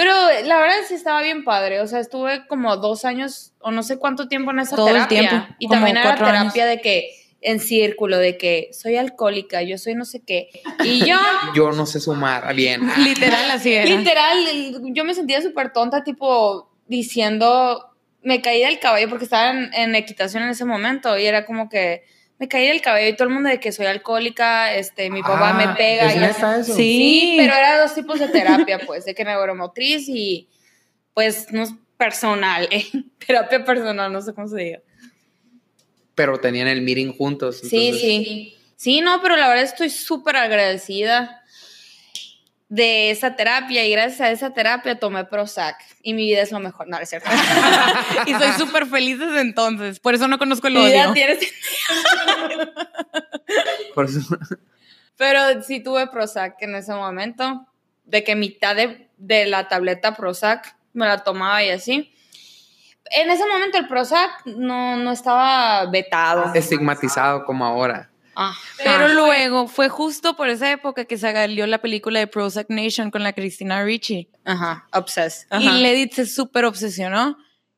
[0.00, 1.80] Pero la verdad sí estaba bien padre.
[1.82, 4.94] O sea, estuve como dos años o no sé cuánto tiempo en esa Todo el
[4.94, 5.28] terapia.
[5.28, 7.10] tiempo, Y como también era terapia de que
[7.42, 10.48] en círculo, de que soy alcohólica, yo soy no sé qué.
[10.84, 11.16] Y yo,
[11.54, 12.80] Yo no sé sumar bien.
[13.04, 13.84] Literal así era.
[13.84, 14.36] literal,
[14.94, 19.94] yo me sentía súper tonta, tipo diciendo, me caí del cabello porque estaba en, en
[19.96, 22.04] equitación en ese momento y era como que
[22.40, 25.50] me caí del cabello y todo el mundo de que soy alcohólica, este, mi papá
[25.50, 26.06] Ah, me pega.
[26.06, 26.64] ¿es y eso?
[26.64, 26.72] Sí.
[26.72, 30.48] Sí, pero era dos tipos de terapia, pues, de que neuromotriz y,
[31.12, 32.86] pues, no es personal, ¿eh?
[33.26, 34.80] terapia personal, no sé cómo se diga.
[36.14, 37.60] Pero tenían el meeting juntos.
[37.60, 38.56] Sí, sí.
[38.74, 41.39] Sí, no, pero la verdad estoy súper agradecida
[42.70, 46.60] de esa terapia y gracias a esa terapia tomé Prozac y mi vida es lo
[46.60, 46.86] mejor.
[46.88, 47.28] No, es cierto.
[48.26, 49.98] y soy súper feliz desde entonces.
[49.98, 51.14] Por eso no conozco el mi vida odio.
[51.14, 51.36] tiene
[53.94, 54.20] Por eso-
[55.16, 57.66] Pero sí tuve Prozac en ese momento,
[58.04, 62.14] de que mitad de, de la tableta Prozac me la tomaba y así.
[63.10, 66.54] En ese momento el Prozac no, no estaba vetado.
[66.54, 68.09] estigmatizado como ahora.
[68.82, 73.22] Pero luego fue justo por esa época que salió la película de Prozac Nation con
[73.22, 74.28] la Cristina Ricci.
[74.44, 75.46] Ajá, obsessed.
[75.60, 77.36] Y Ledit se súper obsesionó.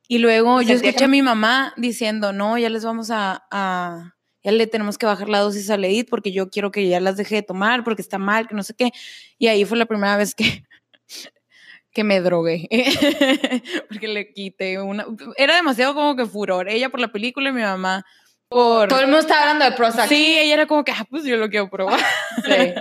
[0.08, 4.14] Y luego yo escuché que- a mi mamá diciendo, no, ya les vamos a, a-
[4.44, 7.16] ya le tenemos que bajar la dosis a Ledit porque yo quiero que ya las
[7.16, 8.90] deje de tomar porque está mal, que no sé qué.
[9.38, 10.64] Y ahí fue la primera vez que,
[11.92, 12.68] que me drogué.
[13.88, 15.06] porque le quité una...
[15.36, 16.68] Era demasiado como que furor.
[16.68, 18.04] Ella por la película y mi mamá
[18.52, 18.88] por...
[18.88, 20.08] Todo el mundo está hablando de Prozac.
[20.08, 21.98] Sí, ella era como que, ah, pues yo lo quiero probar.
[22.44, 22.72] Sí.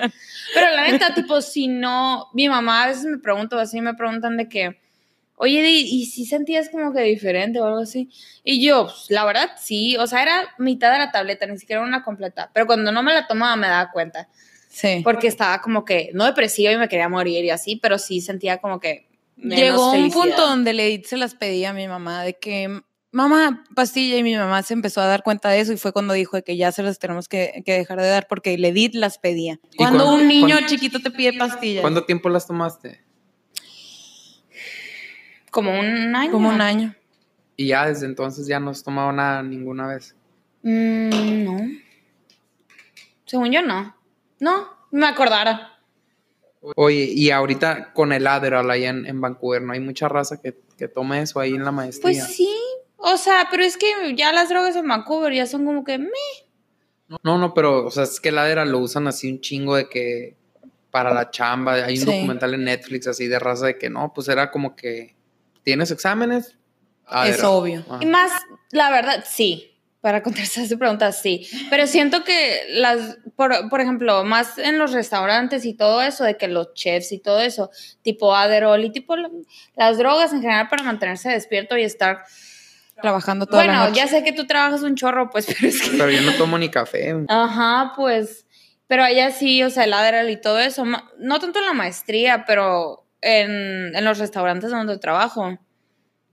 [0.54, 4.36] Pero la neta, tipo, si no, mi mamá a veces me pregunta, así me preguntan
[4.38, 4.82] de que,
[5.36, 8.10] oye, ¿y si sentías como que diferente o algo así?
[8.44, 11.82] Y yo, pues, la verdad, sí, o sea, era mitad de la tableta, ni siquiera
[11.82, 14.28] una completa, pero cuando no me la tomaba me daba cuenta,
[14.70, 15.02] Sí.
[15.04, 18.58] porque estaba como que, no depresiva y me quería morir y así, pero sí sentía
[18.58, 19.08] como que...
[19.38, 20.22] menos Llegó un felicidad.
[20.24, 24.36] punto donde le se las pedía a mi mamá de que mamá pastilla y mi
[24.36, 26.82] mamá se empezó a dar cuenta de eso y fue cuando dijo que ya se
[26.84, 29.60] las tenemos que, que dejar de dar porque le las pedía.
[29.74, 31.82] ¿Y Cuando un niño cuándo- chiquito te pide pastillas.
[31.82, 33.02] ¿Cuánto tiempo las tomaste?
[35.52, 36.32] Como un año.
[36.32, 36.96] Como un año.
[37.58, 40.16] Y ya desde entonces ya no has tomado nada ninguna vez.
[40.64, 41.60] Mm, no.
[43.26, 43.96] Según yo, no.
[44.40, 45.80] No, me acordara.
[46.76, 50.60] Oye, y ahorita con el Adderall allá en, en Vancouver, ¿no hay mucha raza que,
[50.78, 52.04] que tome eso ahí en la maestría?
[52.24, 52.50] Pues sí,
[53.02, 56.10] o sea, pero es que ya las drogas en Vancouver ya son como que meh.
[57.24, 59.90] No, no, pero, o sea, es que el Adderall lo usan así un chingo de
[59.90, 60.38] que
[60.92, 61.74] para la chamba.
[61.74, 62.06] Hay un Sí.
[62.06, 65.16] documental en Netflix así de raza de que no, pues era como que
[65.64, 66.48] tienes exámenes.
[66.48, 66.56] Es
[67.08, 67.46] Adderall.
[67.46, 67.86] obvio.
[67.90, 68.00] Ajá.
[68.02, 68.32] Y más,
[68.72, 69.68] la verdad, sí.
[70.00, 71.48] Para contestar su pregunta, sí.
[71.70, 76.38] Pero siento que las, por, por ejemplo, más en los restaurantes y todo eso, de
[76.38, 77.70] que los chefs y todo eso,
[78.02, 79.30] tipo Adderall y tipo la-
[79.76, 82.24] las drogas en general para mantenerse despierto y estar.
[83.02, 85.98] Trabajando toda la Bueno, ya sé que tú trabajas un chorro, pues, pero es que.
[85.98, 87.16] Pero yo no tomo ni café.
[87.28, 88.46] Ajá, pues.
[88.88, 90.84] Pero allá sí, o sea, el Adderall y todo eso.
[90.86, 95.58] No tanto en la maestría, pero en, en los restaurantes donde trabajo.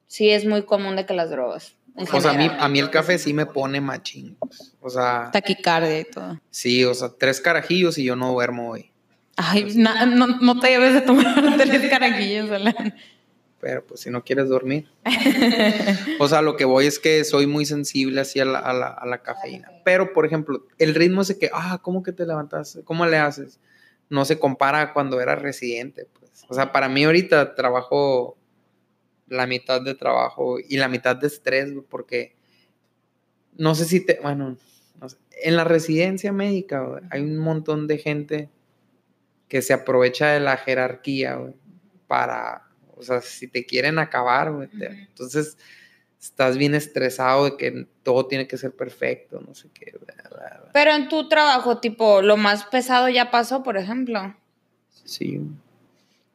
[0.06, 1.74] Sí, es muy común de que las drogas.
[2.12, 4.38] O sea, a mí, a mí el café sí me pone machín.
[4.80, 6.40] O sea, Taquicardia y todo.
[6.50, 8.90] sí, o sea, tres carajillos y yo no duermo hoy.
[9.36, 12.94] Ay, na- no, no te debes de tomar tres carajillos, Alan.
[13.60, 14.88] Pero pues si no quieres dormir.
[16.20, 18.88] o sea, lo que voy es que soy muy sensible así a la, a la,
[18.88, 19.70] a la cafeína.
[19.84, 22.78] Pero, por ejemplo, el ritmo ese que, ah, ¿cómo que te levantas?
[22.84, 23.58] ¿Cómo le haces?
[24.10, 26.06] No se compara a cuando era residente.
[26.18, 26.44] Pues.
[26.48, 28.38] O sea, para mí ahorita trabajo
[29.28, 32.34] la mitad de trabajo y la mitad de estrés, porque
[33.56, 34.56] no sé si te, bueno,
[35.00, 35.16] no sé.
[35.42, 38.50] en la residencia médica hay un montón de gente
[39.48, 41.38] que se aprovecha de la jerarquía
[42.06, 42.67] para,
[42.98, 45.56] o sea, si te quieren acabar, güey, entonces
[46.20, 49.92] estás bien estresado de que todo tiene que ser perfecto, no sé qué.
[50.04, 50.70] bla, bla, bla.
[50.72, 54.34] Pero en tu trabajo, tipo, lo más pesado ya pasó, por ejemplo.
[55.04, 55.40] Sí.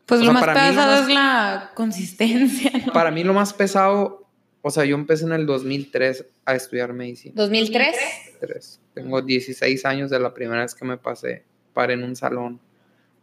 [0.05, 2.71] Pues O lo sea, más lo pesado más- es la consistencia.
[2.87, 2.93] ¿no?
[2.93, 4.25] Para mí lo más pesado,
[4.61, 7.33] o sea, yo empecé en el 2003 a estudiar medicina.
[7.35, 7.95] 2003.
[8.39, 8.79] Tres.
[8.93, 12.59] Tengo 16 años de la primera vez que me pasé para en un salón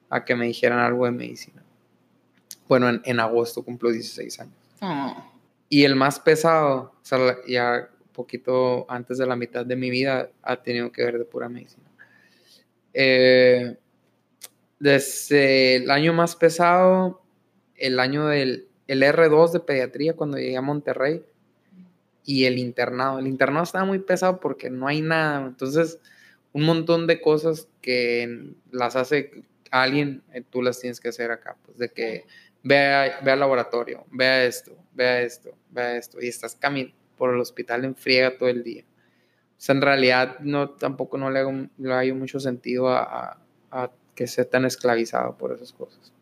[0.08, 1.62] a que me dijeran algo de medicina.
[2.70, 4.54] Bueno, en, en agosto cumplo 16 años.
[4.80, 5.32] Oh.
[5.68, 10.30] Y el más pesado, o sea, ya poquito antes de la mitad de mi vida,
[10.42, 11.90] ha tenido que ver de pura medicina.
[12.94, 13.76] Eh,
[14.78, 17.20] desde el año más pesado,
[17.74, 21.24] el año del el R2 de pediatría, cuando llegué a Monterrey,
[22.24, 23.18] y el internado.
[23.18, 25.44] El internado estaba muy pesado porque no hay nada.
[25.44, 25.98] Entonces,
[26.52, 31.56] un montón de cosas que las hace alguien, eh, tú las tienes que hacer acá.
[31.64, 32.26] Pues de que
[32.62, 36.28] ve, a- ve al laboratorio, ve a esto, ve a esto, ve a esto, y
[36.28, 38.82] estás caminando por el hospital en friega todo el día.
[38.82, 43.38] O sea, en realidad no, tampoco no le, hago, le hay mucho sentido a, a-
[43.70, 46.12] a que sea tan esclavizado por esas cosas.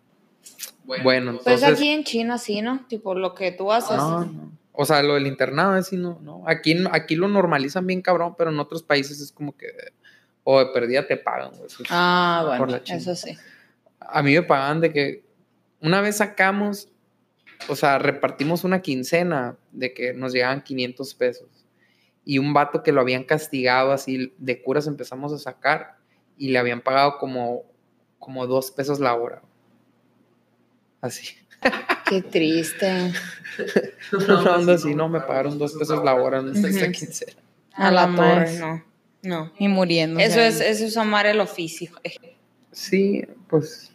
[0.85, 1.61] Bueno, entonces...
[1.61, 2.85] Pues aquí en China sí, ¿no?
[2.89, 3.97] Tipo lo que tú haces.
[3.97, 4.53] No, no.
[4.73, 6.45] O sea, lo del internado, así no, no.
[6.47, 9.67] Aquí, aquí lo normalizan bien cabrón, pero en otros países es como que,
[10.45, 11.67] o de perdida te pagan, güey.
[11.67, 12.99] Eso- Ah, Por bueno, la China.
[12.99, 13.37] eso sí.
[14.01, 15.25] A mí me pagaban de que
[15.81, 16.89] una vez sacamos,
[17.69, 21.49] o sea, repartimos una quincena de que nos llegaban 500 pesos.
[22.25, 25.97] Y un vato que lo habían castigado así de curas empezamos a sacar
[26.37, 27.65] y le habían pagado como,
[28.19, 29.43] como dos pesos la hora.
[31.01, 31.29] Así.
[32.09, 33.13] Qué triste.
[34.29, 37.41] Onda así, no, me pagaron dos pesos la hora en esta quincena.
[37.73, 38.85] A la torre, no.
[39.23, 39.53] No.
[39.59, 40.21] Y muriendo.
[40.21, 41.91] Eso es, eso es amar el oficio.
[42.71, 43.93] Sí, pues,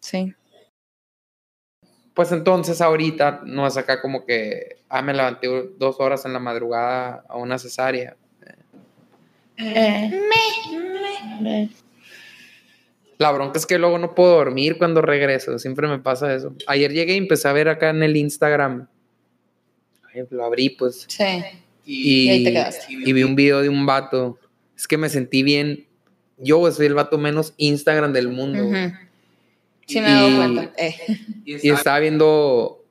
[0.00, 0.34] Sí.
[2.14, 6.38] Pues entonces ahorita no es acá como que, ah, me levanté dos horas en la
[6.38, 8.16] madrugada a una cesárea.
[13.18, 16.54] La bronca es que luego no puedo dormir cuando regreso, siempre me pasa eso.
[16.66, 18.86] Ayer llegué y empecé a ver acá en el Instagram,
[20.30, 21.24] lo abrí pues, Sí.
[21.84, 22.86] y, Y ahí te quedaste.
[22.92, 24.38] y vi un video de un vato.
[24.76, 25.86] Es que me sentí bien,
[26.38, 28.64] yo soy el vato menos Instagram del mundo.
[28.64, 28.92] Ujú.
[29.92, 30.72] Sí me he dado Y- cuenta.
[30.78, 30.94] Eh.
[31.44, 32.84] Y estaba viendo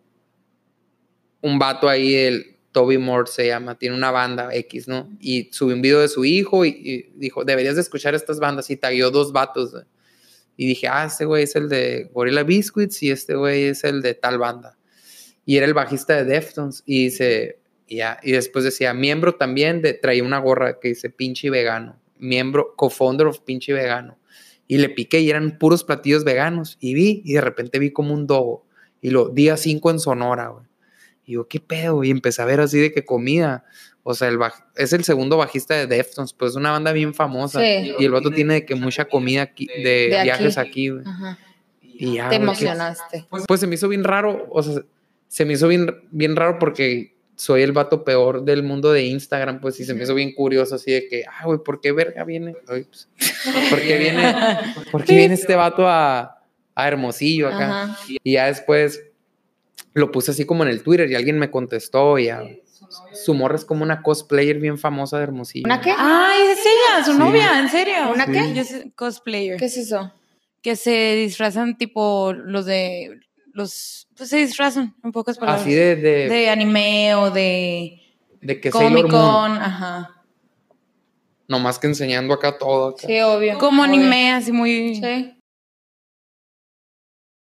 [1.42, 5.10] un vato ahí, el Toby Moore se llama, tiene una banda X, ¿no?
[5.20, 8.70] Y subió un video de su hijo y, y dijo, deberías de escuchar estas bandas
[8.70, 9.74] y tagueó dos vatos.
[10.58, 14.02] Y dije, ah, este güey es el de Gorilla Biscuits y este güey es el
[14.02, 14.78] de tal banda.
[15.46, 19.82] Y era el bajista de Deftones y dice, y ya, y después decía, miembro también
[19.82, 24.19] de, traía una gorra que dice pinche vegano, miembro, co-founder of pinche vegano.
[24.70, 26.78] Y le piqué y eran puros platillos veganos.
[26.80, 28.66] Y vi, y de repente vi como un dogo.
[29.02, 30.66] Y lo, día 5 en Sonora, güey.
[31.26, 32.04] Y yo, ¿qué pedo?
[32.04, 33.66] Y empecé a ver así de que comida.
[34.04, 37.14] O sea, el baj- es el segundo bajista de Deftones, pues es una banda bien
[37.14, 37.60] famosa.
[37.60, 37.94] Sí.
[38.00, 41.04] Y el vato tiene de que mucha comida aquí, de, viajes aquí, güey.
[41.06, 41.38] Ajá.
[41.82, 43.26] Y ya, Te que- emocionaste.
[43.48, 44.82] pues se me hizo bien raro, o sea,
[45.28, 49.62] se me hizo bien, bien raro porque soy el vato peor del mundo de Instagram,
[49.62, 52.26] pues, y se me hizo bien curioso así de que, ah, güey, ¿por qué verga
[52.26, 52.54] viene?
[52.68, 53.08] Ay, pues,
[53.70, 54.34] ¿Por qué viene,
[54.92, 56.42] por qué viene este vato a,
[56.76, 57.84] a Hermosillo acá?
[57.84, 57.98] Ajá.
[58.24, 59.02] Y ya después
[59.94, 62.44] lo puse así como en el Twitter y alguien me contestó y ya,
[63.14, 65.64] su morra es como una cosplayer bien famosa de Hermosillo.
[65.66, 65.94] ¿Una qué?
[65.98, 67.18] Ay, es ella, su Sí.
[67.20, 68.12] novia, ¿en serio?
[68.14, 68.54] ¿Una qué?
[68.54, 69.56] Yo sé- cosplayer.
[69.58, 70.12] ¿Qué es eso?
[70.62, 73.22] Que se disfrazan tipo los de
[73.60, 75.62] los pues se disfrazan en pocas palabras.
[75.62, 78.02] Así de, de, de anime o de
[78.42, 80.24] de que Comic Moon, Con, ajá.
[81.48, 82.90] nomás que enseñando acá todo.
[82.90, 83.06] acá.
[83.08, 83.58] Sí, obvio.
[83.58, 83.94] Como Obvio.
[83.94, 85.36] anime así muy Sí.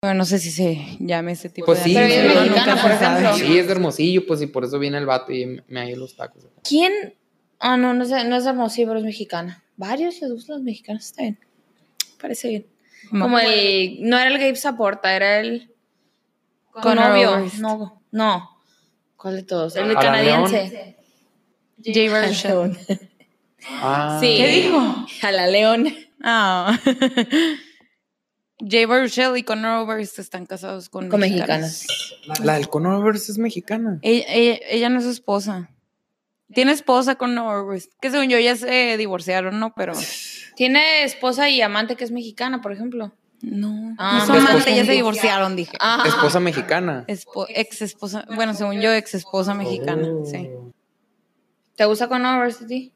[0.05, 2.39] Bueno, no sé si se llame ese tipo Pues de sí, Pero ella es sí,
[2.51, 3.35] mexicana, por ejemplo.
[3.35, 6.17] Sí, es de Hermosillo, pues, y por eso viene el vato y me hallo los
[6.17, 6.45] tacos.
[6.69, 7.15] ¿Quién?
[7.61, 9.63] Ah, no, no es, no es hermosillo, pero es mexicana.
[9.77, 11.39] Varios les gustan los mexicanos, está bien.
[12.21, 12.67] Parece bien.
[13.13, 13.25] No.
[13.27, 13.99] Como el.
[14.01, 15.72] No era el Gabe Saporta, era el.
[16.73, 17.51] Conor novio.
[17.61, 18.51] No, no.
[19.17, 19.77] ¿Cuál de todos?
[19.77, 20.97] El ¿A la canadiense.
[21.85, 22.77] Jay Baruchel.
[23.69, 24.37] Ah, Sí.
[24.37, 25.07] ¿Qué dijo?
[25.23, 25.95] A la León.
[26.25, 26.79] Ah.
[28.59, 31.85] Jay Baruchel y Conor Oberst están casados con, Con mexicanas.
[31.89, 32.41] mexicanas.
[32.45, 33.99] La del Conoverse es mexicana.
[34.03, 35.71] Ella, ella- ella no es su esposa.
[36.55, 37.93] Tiene esposa con Oberst.
[38.01, 39.73] Que según yo ya se divorciaron, ¿no?
[39.75, 39.95] Pero
[40.55, 43.13] Tiene esposa y amante que es mexicana, por ejemplo.
[43.43, 43.95] No.
[43.99, 45.77] Ah, no su pues, amante, ya se divorciaron, dije.
[45.81, 47.05] Ah, Esposa mexicana.
[47.09, 50.25] Espo- ex esposa, bueno, según yo, ex esposa mexicana, Oh.
[50.25, 50.49] sí.
[51.77, 52.23] ¿Te gusta con
[52.69, 52.93] ti?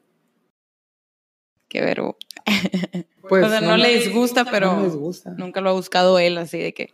[1.67, 2.17] Qué verbo.
[3.29, 5.31] Pues, o sea, no, le disgusta, pero no les gusta.
[5.31, 6.93] nunca lo ha buscado él, así de que.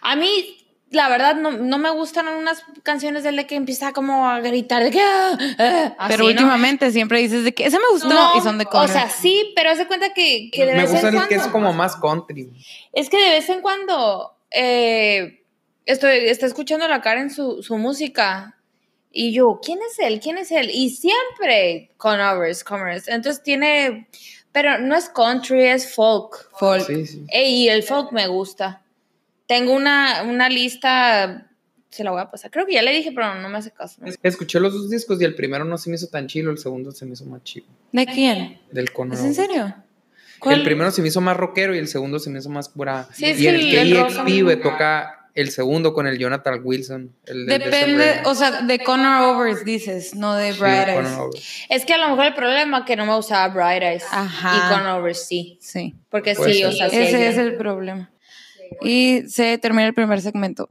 [0.00, 3.92] A mí, la verdad, no, no me gustan unas canciones de él de que empieza
[3.92, 5.00] como a gritar de que.
[5.02, 6.30] ah, ah, así, pero ¿no?
[6.30, 8.88] últimamente siempre dices de que ese me gustó No, y son de O Conor.
[8.88, 11.28] sea, sí, pero haz de cuenta que, que de Me vez gusta en el cuando.
[11.28, 12.50] que es como más country.
[12.92, 15.44] Es que de vez en cuando eh,
[15.84, 18.54] estoy está escuchando a la Karen su, su música
[19.10, 20.20] y yo, ¿quién es él?
[20.20, 20.70] ¿Quién es él?
[20.72, 23.10] Y siempre Converse, Converse.
[23.12, 24.08] Entonces tiene,
[24.52, 26.50] pero no es country, es folk.
[26.58, 26.86] Folk.
[26.86, 27.24] Sí, sí.
[27.28, 28.82] Ey, y el folk me gusta.
[29.48, 31.48] Tengo una, una lista,
[31.90, 32.50] se la voy a pasar.
[32.52, 34.00] Creo que ya le dije, pero no me hace caso.
[34.04, 34.12] ¿no?
[34.22, 36.92] Escuché los dos discos y el primero no se me hizo tan chilo, el segundo
[36.92, 37.66] se me hizo más chido.
[37.90, 38.60] ¿De quién?
[38.70, 39.14] Del Conor.
[39.14, 39.74] ¿Es en serio?
[40.48, 43.08] El primero se me hizo más rockero y el segundo se me hizo más pura.
[43.12, 46.60] Sí, es y que el el- el güey, me- toca el segundo con el Jonathan
[46.62, 47.12] Wilson.
[47.26, 51.66] El Depende, o sea, de Conor Oberst dices, no de Sí, Bright Conor Eyes.
[51.70, 54.56] Es que a lo mejor el problema es que no me gustaba Bright Eyes Ajá.
[54.56, 55.58] y Converse sí.
[55.60, 55.94] Sí.
[56.10, 56.66] Porque Puede sí, ser.
[56.68, 56.96] o sea, sí.
[56.98, 58.10] Ese es el problema.
[58.82, 60.68] Y se termina el primer segmento.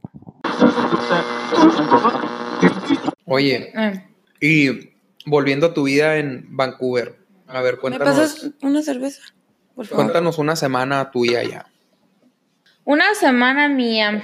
[3.24, 4.04] Oye, Eh,
[4.40, 4.90] y
[5.26, 9.22] volviendo a tu vida en Vancouver, a ver, ¿Me cuéntanos, pasas una cerveza?
[9.74, 10.04] Por favor.
[10.04, 11.66] cuéntanos una semana tuya ya.
[12.84, 14.22] Una semana mía.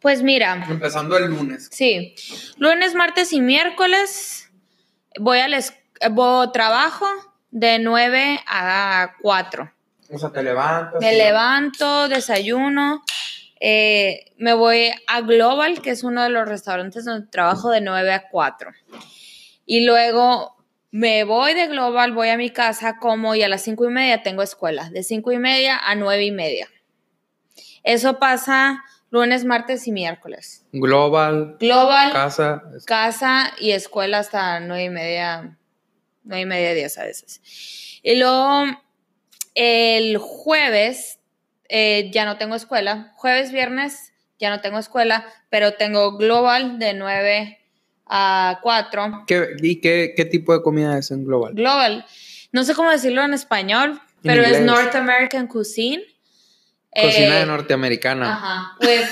[0.00, 1.68] Pues mira, Empezando el lunes.
[1.70, 2.14] sí.
[2.56, 4.50] Lunes, martes y miércoles
[5.18, 5.74] voy al es-
[6.10, 7.06] voy- trabajo
[7.50, 9.70] de 9 a 4.
[10.12, 11.00] O sea, te levantas.
[11.00, 13.02] Me levanto, desayuno,
[13.60, 18.12] eh, me voy a Global, que es uno de los restaurantes donde trabajo de 9
[18.12, 18.70] a 4.
[19.66, 20.56] Y luego
[20.90, 24.22] me voy de Global, voy a mi casa, como y a las 5 y media
[24.22, 26.68] tengo escuela, de 5 y media a 9 y media.
[27.84, 30.64] Eso pasa lunes, martes y miércoles.
[30.72, 32.62] Global, Global, casa.
[32.86, 35.58] casa y escuela hasta nueve y media,
[36.24, 37.40] nueve y media, diez a veces.
[38.02, 38.64] Y luego
[39.54, 41.18] el jueves
[41.68, 43.12] eh, ya no tengo escuela.
[43.16, 47.58] Jueves, viernes ya no tengo escuela, pero tengo global de 9
[48.06, 49.24] a 4.
[49.26, 51.54] ¿Qué, ¿Y qué, qué tipo de comida es en Global?
[51.54, 52.06] Global.
[52.52, 54.60] No sé cómo decirlo en español, pero es.
[54.62, 56.02] North American Cuisine.
[56.92, 58.32] Cocina Eh, de norteamericana.
[58.32, 58.76] Ajá.
[58.80, 59.06] With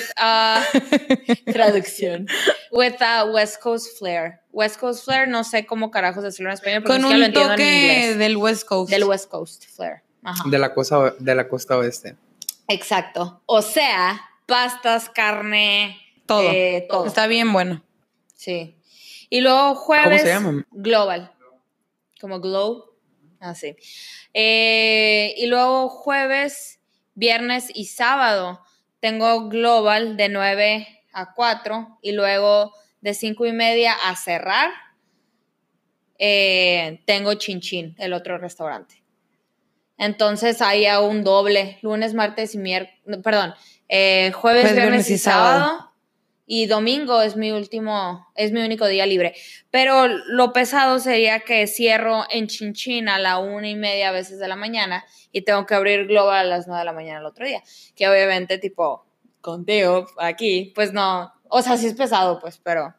[1.46, 2.26] uh, traducción.
[2.72, 4.40] With uh, West Coast flair.
[4.50, 7.52] West Coast flair, no sé cómo carajos decirlo en español, porque Con lo un entiendo
[7.54, 8.18] en inglés.
[8.18, 8.90] del West Coast.
[8.90, 10.02] Del West Coast flair.
[10.22, 10.44] Ajá.
[10.48, 12.16] De la, costa, de la costa oeste.
[12.68, 13.42] Exacto.
[13.46, 16.50] O sea, pastas, carne, todo.
[16.50, 17.06] eh, todo.
[17.06, 17.82] Está bien bueno.
[18.34, 18.76] Sí.
[19.30, 20.22] Y luego jueves.
[20.22, 20.66] se llama?
[20.70, 21.32] Global.
[22.20, 22.84] Como glow.
[23.40, 23.76] Así.
[24.34, 26.80] Eh, y luego jueves,
[27.14, 28.60] viernes y sábado
[29.00, 34.70] tengo global de 9 a 4 y luego de 5 y media a cerrar
[36.18, 38.97] eh, tengo Chinchín, el otro restaurante.
[39.98, 43.54] Entonces hago un doble, lunes, martes y miércoles, perdón,
[43.88, 45.88] eh, jueves, Jueves, viernes y sábado.
[46.50, 49.34] Y domingo es mi último, es mi único día libre.
[49.70, 54.48] Pero lo pesado sería que cierro en Chinchín a la una y media veces de
[54.48, 57.44] la mañana y tengo que abrir Global a las nueve de la mañana el otro
[57.44, 57.62] día.
[57.94, 59.04] Que obviamente, tipo,
[59.42, 61.30] contigo aquí, pues no.
[61.50, 62.94] O sea, sí es pesado, pues, pero.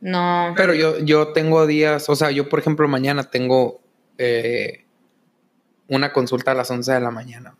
[0.00, 0.54] No.
[0.56, 3.80] Pero yo, yo tengo días, o sea, yo por ejemplo mañana tengo
[4.18, 4.84] eh,
[5.88, 7.54] una consulta a las 11 de la mañana.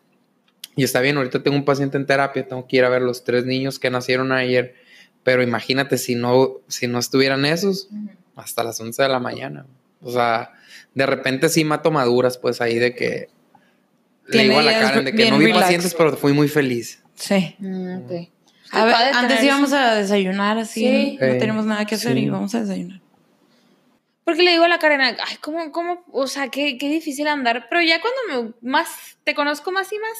[0.76, 3.24] Y está bien, ahorita tengo un paciente en terapia, tengo que ir a ver los
[3.24, 4.74] tres niños que nacieron ayer.
[5.24, 7.88] Pero imagínate si no, si no estuvieran esos,
[8.36, 9.66] hasta las 11 de la mañana.
[10.00, 10.52] O sea,
[10.94, 13.28] de repente sí mato maduras, pues ahí de que
[14.28, 15.62] le digo a la Karen de que no vi relax.
[15.62, 17.02] pacientes, pero fui muy feliz.
[17.14, 17.56] Sí.
[17.58, 17.98] Mm.
[18.70, 19.78] A ver, antes íbamos eso.
[19.78, 20.80] a desayunar así.
[20.80, 21.18] Sí.
[21.20, 22.20] No Eh, tenemos nada que hacer sí.
[22.20, 23.00] y vamos a desayunar.
[24.28, 26.04] Porque le digo a la Karen, ay, ¿cómo, cómo?
[26.12, 27.66] O sea, qué, qué difícil andar.
[27.70, 28.90] Pero ya cuando me más,
[29.24, 30.18] te conozco más y más,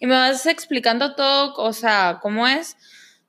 [0.00, 2.76] y me vas explicando todo, o sea, cómo es,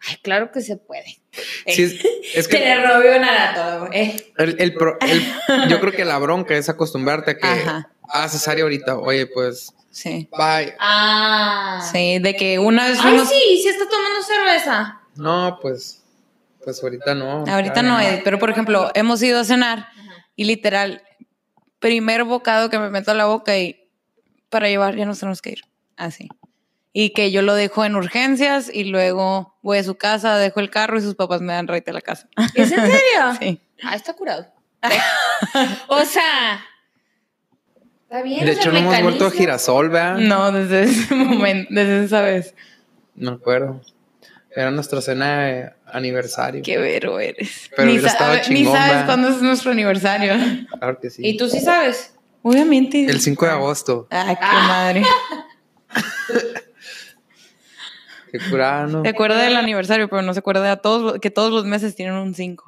[0.10, 1.20] ay, claro que se puede.
[1.68, 1.94] Sí, es,
[2.34, 4.34] es que Tener novio nada todo, eh.
[4.40, 7.92] el- el pro- el- yo creo que la bronca es acostumbrarte a que, Ajá.
[8.10, 10.28] ah, cesárea ahorita, oye, pues, Sí.
[10.36, 10.74] bye.
[10.80, 11.88] Ah.
[11.92, 13.30] Sí, de que una vez Ay, fuimos.
[13.30, 15.02] sí, sí está tomando cerveza.
[15.18, 16.02] No, pues,
[16.64, 17.46] pues ahorita no.
[17.48, 19.88] Ahorita no es, pero por ejemplo, hemos ido a cenar
[20.36, 21.04] y literal,
[21.80, 23.90] primer bocado que me meto a la boca y
[24.50, 25.62] para llevar ya nos tenemos que ir.
[25.98, 26.30] Así.
[26.94, 30.70] Y que yo lo dejo en urgencias y luego voy a su casa, dejo el
[30.70, 32.30] carro y sus papás me dan raite a la casa.
[32.54, 33.00] ¿Es en serio?
[33.40, 33.60] Sí.
[33.84, 34.48] Ah, está curado.
[35.88, 36.64] o sea.
[38.04, 38.46] Está bien.
[38.46, 40.18] De hecho, no hemos vuelto a girasol, ¿verdad?
[40.18, 42.56] No, desde ese momento, desde esa vez.
[43.16, 43.82] No me acuerdo.
[44.56, 46.62] Era nuestra cena de aniversario.
[46.64, 47.70] Qué vero eres.
[47.76, 50.34] Pero ni, sabes cuándo es nuestro aniversario.
[50.80, 51.22] Claro que sí.
[51.26, 52.14] ¿Y tú sí sabes?
[52.42, 53.06] Obviamente.
[53.06, 54.08] El 5 de agosto.
[54.10, 54.66] Ay, qué Ah.
[54.68, 55.04] madre.
[58.32, 59.02] Qué curada, ¿no?
[59.04, 62.16] Se acuerda del aniversario, pero no se acuerda de todos, que todos los meses tienen
[62.16, 62.66] un 5.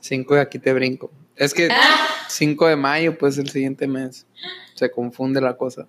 [0.00, 1.10] 5 de aquí te brinco.
[1.36, 2.06] Es que Ah.
[2.28, 4.26] 5 de mayo, pues el siguiente mes.
[4.74, 5.86] Se confunde la cosa.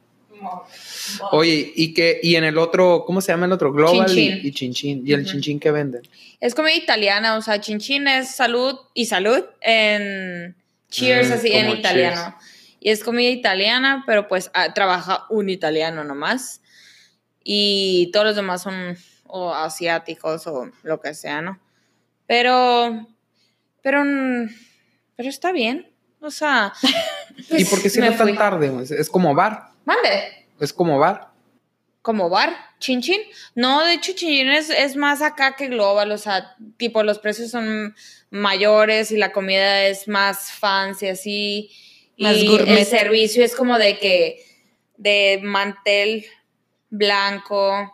[1.31, 2.19] Oye, ¿y qué?
[2.23, 3.71] ¿Y en el otro, cómo se llama el otro?
[3.73, 4.39] Global y- Chinchín.
[4.47, 5.03] Y, Chinchín.
[5.07, 5.31] ¿Y el Ujú.
[5.31, 6.01] Chinchín que venden?
[6.39, 10.55] Es comida italiana, o sea, chinchín es salud y salud en
[10.89, 12.35] cheers, Mm, así en italiano.
[12.79, 16.61] Y es comida italiana, pero pues ah, trabaja un italiano nomás.
[17.43, 21.59] Y todos los demás son o asiáticos o lo que sea, ¿no?
[22.27, 23.07] Pero,
[23.81, 24.49] pero, mm,
[25.15, 25.89] pero está bien.
[26.21, 26.73] O sea,
[27.37, 28.31] ¿Y pues, por qué cierra fui.
[28.31, 28.71] tan tarde?
[28.97, 29.69] Es como bar.
[29.85, 30.42] Mande.
[30.59, 31.31] Es como bar.
[32.01, 33.21] como bar, chinchín.
[33.55, 37.49] No, de hecho, chinchín es, es más acá que global, o sea, tipo los precios
[37.51, 37.95] son
[38.29, 41.71] mayores y la comida es más fancy así.
[42.17, 42.79] Más y gourmet.
[42.79, 44.43] el servicio es como de que
[44.97, 46.25] de mantel
[46.89, 47.91] blanco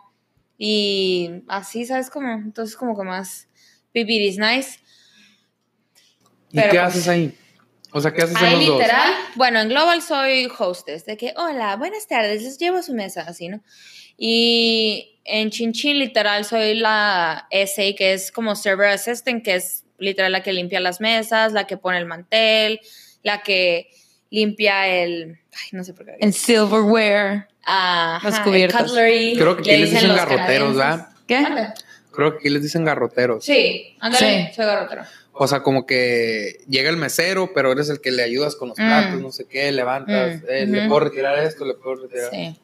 [0.58, 2.10] y así, ¿sabes?
[2.10, 3.48] Como, entonces como que más
[3.92, 4.80] pipiris nice.
[6.52, 7.34] ¿Y Pero qué pues- haces ahí?
[7.92, 8.82] O sea, ¿qué haces en los dos?
[9.34, 13.22] bueno, en Global soy hostess, de que, hola, buenas tardes, les llevo a su mesa,
[13.26, 13.60] así, ¿no?
[14.16, 20.32] Y en Chinchín, literal, soy la SA, que es como server assistant, que es literal
[20.32, 22.80] la que limpia las mesas, la que pone el mantel,
[23.22, 23.90] la que
[24.30, 26.16] limpia el, ay, no sé por qué.
[26.20, 27.48] En silverware.
[27.64, 28.82] Ajá, Las el cubiertas.
[28.90, 30.76] cutlery, Creo que aquí le les dicen garroteros.
[30.76, 31.08] ¿verdad?
[31.26, 31.46] ¿Qué?
[32.12, 33.44] Creo que aquí les dicen garroteros.
[33.44, 34.54] Sí, ándale, Sí.
[34.56, 35.02] soy garrotero.
[35.42, 38.78] O sea, como que llega el mesero, pero eres el que le ayudas con los
[38.78, 38.86] Mm.
[38.86, 42.28] platos, no sé qué, levantas, Mm, eh, le puedo retirar esto, le puedo retirar.
[42.30, 42.60] Sí.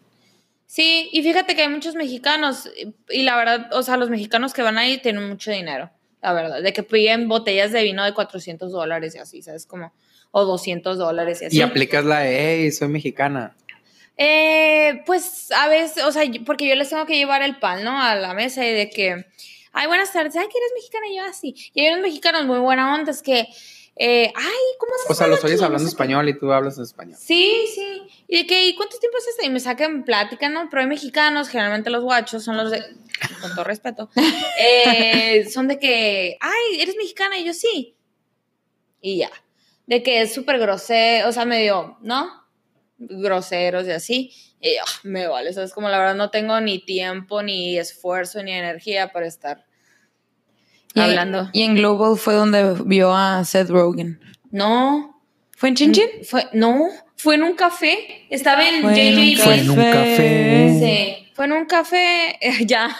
[0.66, 2.68] Sí, y fíjate que hay muchos mexicanos,
[3.08, 6.60] y la verdad, o sea, los mexicanos que van ahí tienen mucho dinero, la verdad,
[6.62, 9.64] de que piden botellas de vino de 400 dólares y así, ¿sabes?
[9.64, 9.94] Como,
[10.32, 11.56] o 200 dólares y así.
[11.56, 13.56] Y aplicas la de, hey, soy mexicana.
[14.18, 17.98] Eh, pues a veces, o sea, porque yo les tengo que llevar el pan, ¿no?
[18.02, 19.24] A la mesa y de que,
[19.76, 21.54] ay, buenas tardes, ay, que eres mexicana y yo así.
[21.74, 23.46] Y hay unos mexicanos muy buena onda, es que,
[23.98, 26.02] eh, ay, ¿cómo se O sea, los oyes hablando No sé qué.
[26.02, 27.16] español y tú hablas en español.
[27.20, 28.02] Sí, sí.
[28.26, 29.44] Y de que, ¿y cuánto tiempo es esto?
[29.44, 30.68] Y me sacan plática, ¿no?
[30.70, 32.82] Pero hay mexicanos, generalmente los guachos son los de,
[33.40, 34.08] con todo respeto,
[34.60, 37.38] eh, son de que, ay, ¿eres mexicana?
[37.38, 37.96] Y yo sí.
[39.02, 39.30] Y ya.
[39.86, 42.28] De que es súper grosero, o sea, medio, ¿no?
[42.98, 44.32] Groseros y así.
[44.58, 45.72] Y yo, "Ah, me vale, ¿sabes?
[45.74, 49.65] Como la verdad no tengo ni tiempo, ni esfuerzo, ni energía para estar
[50.96, 51.48] Y- hablando.
[51.52, 54.20] Y en Global fue donde vio a Seth Rogen.
[54.50, 55.20] No,
[55.56, 56.04] ¿Fue en Chinchín?
[56.28, 58.26] fue, no, fue en un café.
[58.28, 60.78] Estaba en JJ Fue en un café.
[60.80, 62.94] Sí, fue en un café, eh, ya,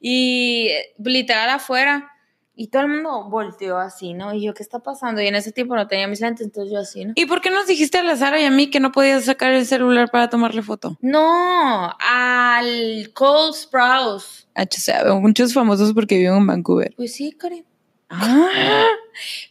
[0.00, 2.10] y literal afuera,
[2.58, 4.32] y todo el mundo volteó así, ¿no?
[4.32, 5.20] Y yo, ¿qué está pasando?
[5.20, 7.12] Y en ese tiempo no tenía mis lentes, entonces yo así, ¿no?
[7.14, 9.52] ¿Y por qué nos dijiste a la Sara y a mí que no podías sacar
[9.52, 10.96] el celular para tomarle foto?
[11.02, 14.48] No, al Cole Sprouse.
[14.54, 16.94] Ah, o sea, muchos famosos porque viven en Vancouver.
[16.96, 17.66] Pues sí, Karen.
[18.08, 18.86] Ah,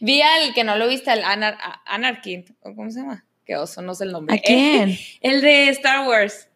[0.00, 3.24] Vi al que no lo viste, al Anar Anarchy, ¿o ¿cómo se llama?
[3.44, 4.34] Qué oso, no sé el nombre.
[4.34, 4.98] ¿A quién?
[5.20, 6.48] el de Star Wars.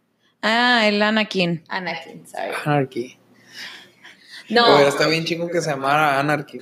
[0.42, 1.62] Ah, el Anakin.
[1.68, 2.50] Anakin, sorry.
[2.64, 3.19] Anarchy.
[4.50, 4.74] No.
[4.74, 6.60] Hubiera estado bien chingo que se llamara Anarchy.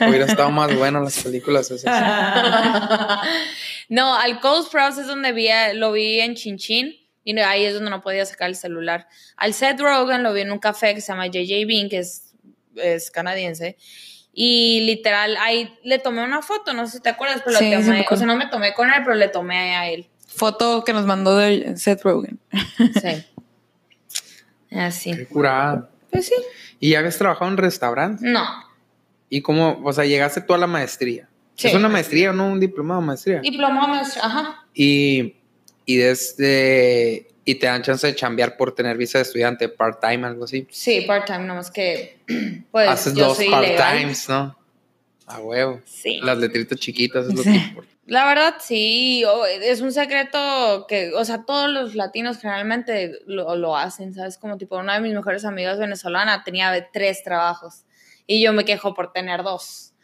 [0.00, 1.84] Hubiera estado más bueno las películas esas.
[3.88, 7.90] no, al Cold Sprouse es donde vi, lo vi en Chinchín y ahí es donde
[7.90, 9.06] no podía sacar el celular.
[9.36, 12.34] Al Seth Rogen lo vi en un café que se llama JJ Bean, que es,
[12.76, 13.76] es canadiense.
[14.32, 17.82] Y literal, ahí le tomé una foto, no sé si te acuerdas, pero Sí, me
[17.82, 20.08] tomé, o sea, no me tomé con él, pero le tomé a él.
[20.26, 22.40] Foto que nos mandó de Seth Rogen.
[22.78, 23.24] Sí.
[24.76, 25.14] Así.
[25.14, 25.91] Qué curada.
[26.12, 26.34] Pues sí.
[26.78, 28.24] ¿Y ya habías trabajado en restaurante?
[28.28, 28.44] No.
[29.30, 31.28] ¿Y cómo, o sea, llegaste tú a la maestría?
[31.56, 31.68] Sí.
[31.68, 33.40] Es una maestría, no un diplomado, maestría.
[33.40, 34.64] Diplomado, maestro, ajá.
[34.74, 35.34] Y,
[35.86, 40.44] y desde, y te dan chance de chambear por tener visa de estudiante, part-time, algo
[40.44, 40.66] así.
[40.70, 42.20] Sí, part-time, nomás que,
[42.70, 44.56] pues, Haces yo dos part-times, ¿no?
[45.26, 45.80] A huevo.
[45.86, 46.20] Sí.
[46.22, 47.50] Las letritas chiquitas es lo Sí.
[47.52, 47.91] que importa.
[48.06, 49.24] La verdad, sí,
[49.62, 54.38] es un secreto que, o sea, todos los latinos generalmente lo, lo hacen, ¿sabes?
[54.38, 57.84] Como tipo, una de mis mejores amigas venezolana tenía tres trabajos
[58.26, 59.94] y yo me quejo por tener dos.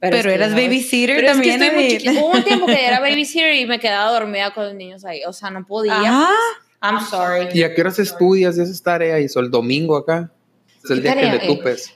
[0.00, 0.64] Pero, es que, eras ¿sabes?
[0.64, 1.72] babysitter Pero es que también.
[1.80, 2.18] estoy muy.
[2.22, 5.32] Hubo un tiempo que era babysitter y me quedaba dormida con los niños ahí, o
[5.32, 5.94] sea, no podía.
[5.96, 6.30] Ah,
[6.82, 7.48] I'm sorry.
[7.52, 9.20] ¿Y a qué horas estudias y haces tarea?
[9.20, 10.30] ¿Y eso el domingo acá?
[10.82, 11.42] Es el ¿Qué día que tarea?
[11.42, 11.94] le tupes.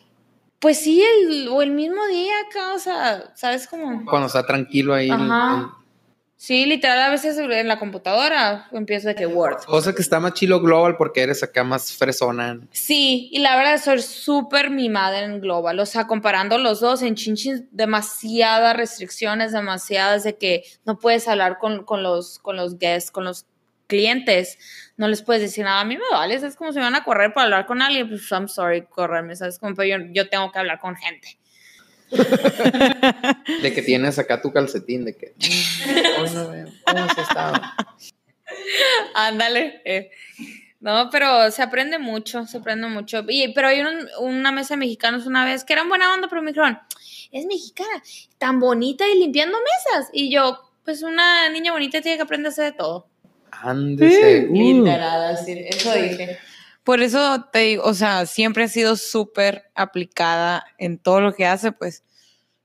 [0.60, 4.04] Pues sí, el, o el mismo día acá, o sea, ¿sabes cómo?
[4.04, 5.08] Cuando está tranquilo ahí.
[5.08, 5.74] el- Ajá.
[6.40, 9.64] Sí, literal, a veces en la computadora empiezo de que Word.
[9.66, 12.60] Cosa que está más chilo global porque eres acá más fresona.
[12.70, 17.16] Sí, y la verdad soy súper mimada en Global, o sea, comparando los dos, en
[17.16, 23.10] Chinchin demasiadas restricciones, demasiadas de que no puedes hablar con, con los, con los guests,
[23.10, 23.44] con los
[23.88, 24.58] clientes,
[24.96, 27.02] no les puedes decir nada, a mí me vale, es como si me van a
[27.02, 29.58] correr para hablar con alguien, pues I'm sorry, correrme, ¿sabes?
[29.58, 31.36] Como, pero yo, yo tengo que hablar con gente.
[33.62, 35.34] De que tienes acá tu calcetín, de que.
[36.20, 36.68] Hoy no veo.
[36.86, 37.60] ¿Cómo has estado?
[39.14, 39.82] Ándale.
[39.84, 40.10] eh.
[40.80, 43.24] No, pero se aprende mucho, se aprende mucho.
[43.28, 46.40] Y, pero hay un- una mesa de mexicanos una vez que eran buena onda, pero
[46.40, 46.78] me dijeron,
[47.32, 48.02] es mexicana,
[48.38, 50.08] tan bonita y limpiando mesas.
[50.12, 53.08] Y yo, pues una niña bonita tiene que aprender a hacer de todo.
[53.62, 54.48] Ándese.
[54.48, 54.54] Uh.
[54.54, 56.38] Literal, así, eso dije.
[56.84, 61.46] Por eso te digo, o sea, siempre ha sido súper aplicada en todo lo que
[61.46, 62.02] hace, pues.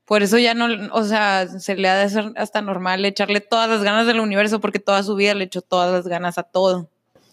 [0.06, 3.68] Por eso ya no, o sea, se le ha de hacer hasta normal echarle todas
[3.70, 6.90] las ganas del universo, porque toda su vida le echó todas las ganas a todo.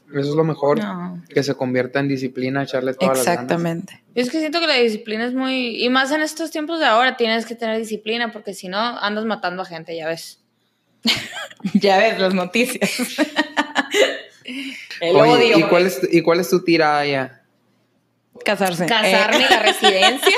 [0.09, 0.79] Eso es lo mejor.
[0.79, 1.23] No.
[1.29, 3.41] Que se convierta en disciplina, echarle todas las ganas.
[3.43, 4.03] Exactamente.
[4.13, 5.81] Es que siento que la disciplina es muy...
[5.83, 9.23] Y más en estos tiempos de ahora tienes que tener disciplina porque si no andas
[9.25, 10.40] matando a gente, ya ves.
[11.73, 12.89] Ya ves las noticias.
[14.99, 15.59] El Oye, odio.
[15.59, 17.43] ¿y cuál, es, ¿y cuál es tu tirada ya?
[18.43, 18.85] Casarse.
[18.85, 20.35] Casarme Eh, la residencia.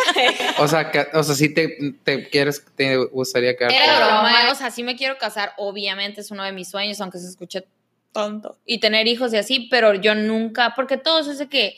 [0.60, 3.72] O sea, o sea, sí te, te quieres, te gustaría quedar.
[3.72, 7.20] Era broma, o sea, sí me quiero casar, obviamente es uno de mis sueños, aunque
[7.20, 7.66] se escuche
[8.12, 8.58] tonto.
[8.66, 11.78] Y tener hijos y así, pero yo nunca, porque todos es de que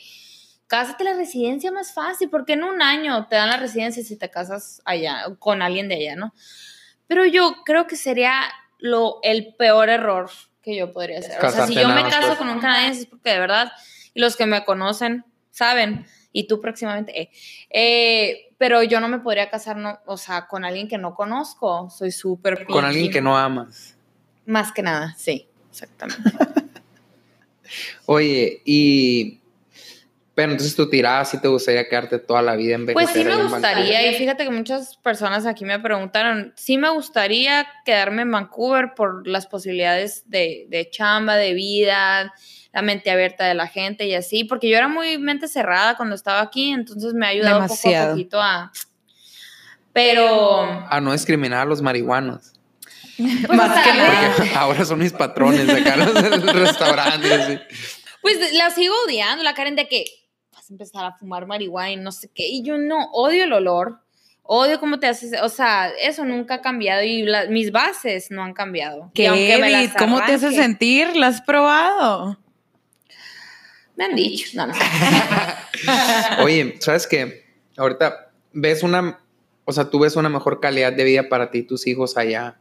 [0.66, 4.30] cásate la residencia más fácil, porque en un año te dan la residencia si te
[4.30, 6.34] casas allá, con alguien de allá, ¿no?
[7.06, 8.40] Pero yo creo que sería
[8.78, 10.30] lo, el peor error
[10.62, 11.44] que yo podría hacer.
[11.44, 13.72] O sea, si yo me caso con un canadiense es porque de verdad,
[14.14, 17.30] y los que me conocen saben, y tú próximamente, eh,
[17.70, 21.88] eh, pero yo no me podría casar, no, o sea, con alguien que no conozco.
[21.90, 23.96] Soy súper Con alguien que no amas.
[24.44, 26.22] Más que nada, sí, exactamente.
[28.06, 29.40] Oye, y.
[30.36, 33.42] Pero entonces tu tirada sí te gustaría quedarte toda la vida en Pues sí me
[33.42, 38.92] gustaría, y fíjate que muchas personas aquí me preguntaron, sí me gustaría quedarme en Vancouver
[38.94, 42.34] por las posibilidades de, de chamba, de vida,
[42.74, 46.14] la mente abierta de la gente y así, porque yo era muy mente cerrada cuando
[46.14, 48.10] estaba aquí, entonces me ha ayudado poco a Demasiado.
[48.10, 48.72] poquito a...
[49.94, 50.86] Pero...
[50.90, 52.52] A no discriminar a los marihuanos.
[53.16, 54.34] pues, Más que nada.
[54.56, 57.32] Ahora son mis patrones acá los del restaurante.
[57.32, 57.58] así.
[58.20, 60.04] Pues la sigo odiando, la Karen de que
[60.66, 62.46] vas a empezar a fumar marihuana y no sé qué.
[62.48, 64.00] Y yo no, odio el olor,
[64.42, 68.42] odio cómo te haces, o sea, eso nunca ha cambiado y la- mis bases no
[68.42, 69.10] han cambiado.
[69.12, 69.96] Y ¿Qué, aunque me las Edith?
[69.98, 71.14] ¿Cómo te hace sentir?
[71.16, 72.38] ¿La has probado?
[73.96, 74.74] Me han dicho, no, no.
[76.44, 77.46] Oye, ¿sabes qué?
[77.76, 79.20] Ahorita ves una.
[79.64, 82.58] O sea, tú ves una mejor calidad de vida para ti y tus hijos allá.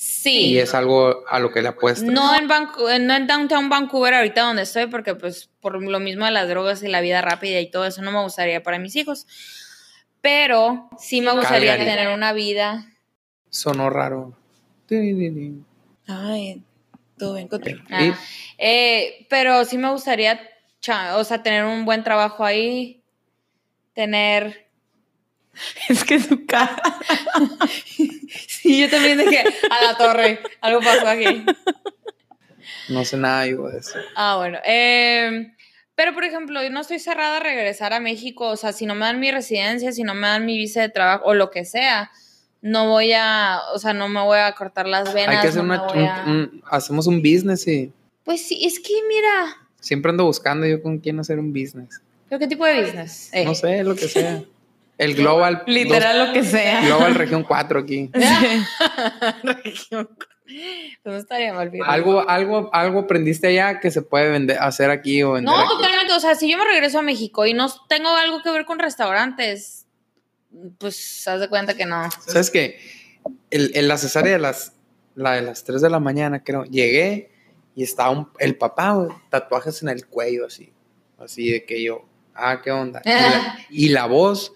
[0.00, 0.52] Sí.
[0.52, 2.04] Y es algo a lo que le apuestas.
[2.08, 6.24] No en, Vancu- no en Downtown Vancouver ahorita donde estoy, porque pues por lo mismo
[6.24, 8.94] de las drogas y la vida rápida y todo eso no me gustaría para mis
[8.94, 9.26] hijos.
[10.20, 11.90] Pero sí me gustaría Calgary.
[11.90, 12.86] tener una vida.
[13.50, 14.36] Sonó raro.
[16.06, 16.62] Ay,
[17.18, 17.80] todo bien contigo.
[17.90, 18.16] Ah,
[18.56, 20.40] eh, pero sí me gustaría,
[21.16, 23.02] o sea, tener un buen trabajo ahí,
[23.94, 24.67] tener...
[25.88, 26.80] Es que su cara.
[28.46, 31.44] Sí, yo también dije, a la torre, algo pasó aquí.
[32.88, 33.98] No sé nada yo de eso.
[34.16, 34.58] Ah, bueno.
[34.64, 35.52] eh,
[35.94, 38.48] pero, por ejemplo, yo no estoy cerrada a regresar a México.
[38.48, 40.88] O sea, si no me dan mi residencia, si no me dan mi visa de
[40.90, 42.10] trabajo o lo que sea,
[42.60, 45.36] no voy a, o sea, no me voy a cortar las venas.
[45.36, 46.22] Hay que hacer no una.
[46.22, 47.92] a- un- un- hacemos un business y.
[48.24, 52.00] Pues sí, es que mira, Siempre ando buscando yo con quién hacer un business.
[52.28, 53.30] ¿pero qué tipo de business?
[53.32, 53.44] Eh.
[53.44, 54.42] No sé, lo que sea.
[54.98, 55.62] El Global.
[55.66, 56.78] Literal lo que sea.
[56.80, 58.10] dos- Global Región 4 aquí.
[59.42, 60.08] Región.
[61.02, 61.70] Pues no estaría mal.
[61.84, 65.68] Algo, algo, algo aprendiste allá que se puede vender, hacer aquí o vender No, aquí.
[65.68, 66.12] totalmente.
[66.14, 68.78] O sea, si yo me regreso a México y no tengo algo que ver con
[68.78, 69.86] restaurantes,
[70.78, 72.08] pues haz de cuenta que no.
[72.26, 72.78] ¿Sabes qué?
[73.50, 74.72] El, el- la cesárea de las,
[75.14, 77.30] la de las 3 de la mañana, creo, llegué
[77.74, 80.72] y estaba un- el papá, tatuajes en el cuello, así.
[81.18, 83.02] Así de que yo, ah, ¿qué onda?
[83.04, 84.54] Y la, y la voz,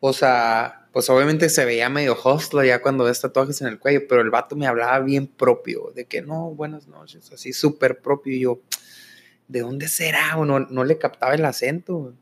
[0.00, 4.02] o sea, pues obviamente se veía medio hostile ya cuando ves tatuajes en el cuello,
[4.08, 8.34] pero el vato me hablaba bien propio, de que no, buenas noches, así súper propio.
[8.34, 8.60] Y yo,
[9.48, 10.36] ¿de dónde será?
[10.38, 12.14] O no, no le captaba el acento, güey.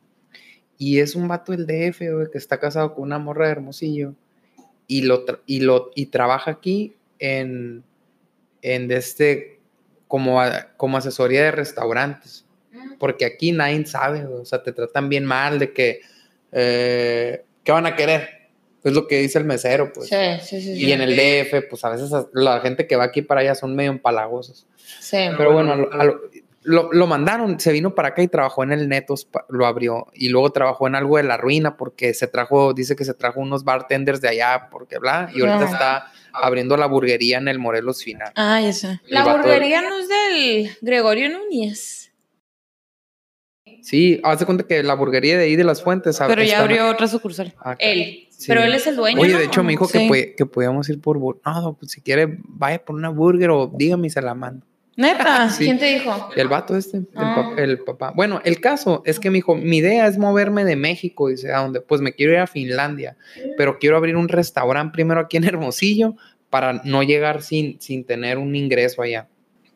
[0.79, 4.15] Y es un vato del DF, güey, que está casado con una morra de Hermosillo
[4.87, 7.83] y lo, tra- y lo y trabaja aquí en,
[8.61, 9.59] en este,
[10.07, 12.45] como, a- como asesoría de restaurantes.
[12.99, 16.01] Porque aquí nadie sabe, güey, o sea, te tratan bien mal de que,
[16.53, 18.49] eh, ¿qué van a querer?
[18.83, 20.09] Es lo que dice el mesero, pues.
[20.09, 20.73] Sí, sí, sí.
[20.87, 23.75] Y en el DF, pues a veces la gente que va aquí para allá son
[23.77, 24.67] medio empalagosos.
[25.01, 25.19] Sí.
[25.37, 26.21] Pero bueno, a lo- a lo,
[26.63, 30.07] lo- lo mandaron, se vino para acá y trabajó en el Netos, lo abrió.
[30.15, 33.41] Y luego trabajó en algo de la ruina porque se trajo, dice que se trajo
[33.41, 35.31] unos bartenders de allá, porque bla.
[35.35, 35.73] Y ahorita Ajá.
[35.73, 38.31] está abriendo la burguería en el Morelos Final.
[38.37, 38.89] Ah, ya sé.
[38.89, 42.13] El La burguería no es del Gregorio Núñez.
[43.87, 46.19] Sí, haz de cuenta que la burguería de ahí de las fuentes.
[46.27, 47.55] Pero ya abrió otra sucursal.
[47.61, 47.77] acá.
[47.79, 48.27] Él.
[48.31, 48.47] Sí.
[48.49, 49.21] Pero él es el dueño.
[49.21, 49.39] Oye, ¿no?
[49.39, 50.35] de hecho me dijo que, Sí.
[50.37, 51.19] que podíamos ir por...
[51.19, 54.67] bur- No, pues si quiere, vaya por una burger o dígame y se la mando.
[54.97, 55.49] Neta.
[55.57, 55.65] Sí.
[55.67, 56.31] ¿Quién te dijo?
[56.35, 57.53] El vato este, el, Ah.
[57.55, 58.13] pa- el papá.
[58.17, 61.59] Bueno, el caso es que me dijo, mi idea es moverme de México, dice, ¿a
[61.61, 61.81] dónde?
[61.81, 63.17] Pues me quiero ir a Finlandia,
[63.57, 66.17] pero quiero abrir un restaurante primero aquí en Hermosillo
[66.51, 69.29] para no llegar sin, sin tener un ingreso allá.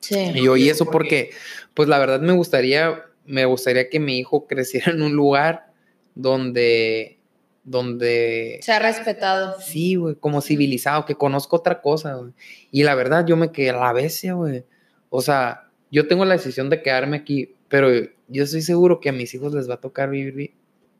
[0.02, 0.32] Y Sí.
[0.42, 1.30] yo, y eso porque,
[1.74, 5.72] pues la verdad me gustaría, me gustaría que mi hijo creciera en un lugar
[6.14, 7.18] donde,
[7.64, 9.60] donde Se ha respetado.
[9.60, 12.32] Sí, güey, como civilizado, que conozco otra cosa, güey.
[12.70, 14.64] Y la verdad, yo me quedé a la bestia, güey.
[15.08, 17.88] O sea, yo tengo la decisión de quedarme aquí, pero
[18.28, 20.54] yo estoy seguro que a mis hijos les va a tocar vivir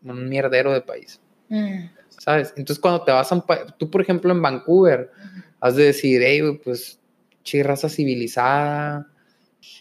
[0.04, 1.90] en un mierdero de país, Mm.
[2.10, 2.54] ¿sabes?
[2.56, 5.10] Entonces, cuando te vas a un país, tú, por ejemplo, en Vancouver,
[5.60, 7.00] has de decir, hey, pues,
[7.42, 9.09] chi, raza civilizada,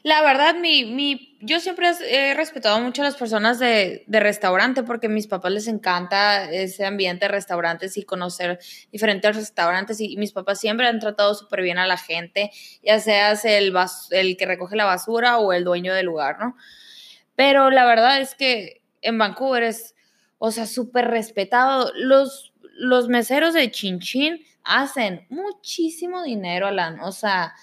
[0.04, 4.84] La verdad, mi, mi, yo siempre he respetado mucho a las personas de, de restaurante
[4.84, 8.60] porque a mis papás les encanta ese ambiente de restaurantes y conocer
[8.92, 12.52] diferentes restaurantes y, mis papás siempre han tratado súper bien a la gente,
[12.84, 13.74] ya seas el,
[14.12, 16.56] el que recoge la basura o el dueño del lugar, ¿no?
[17.36, 19.96] Pero la verdad es que en Vancouver es,
[20.40, 21.94] o sea, súper respetado.
[21.96, 24.00] Los, los meseros de Chin
[24.64, 27.54] hacen muchísimo dinero, Alan, o sea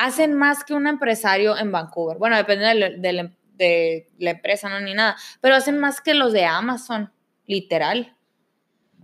[0.00, 2.16] hacen más que un empresario en Vancouver.
[2.16, 2.64] Bueno, depende
[2.96, 7.12] de, la empresa, no ni nada, pero hacen más que los de Amazon,
[7.46, 8.16] literal.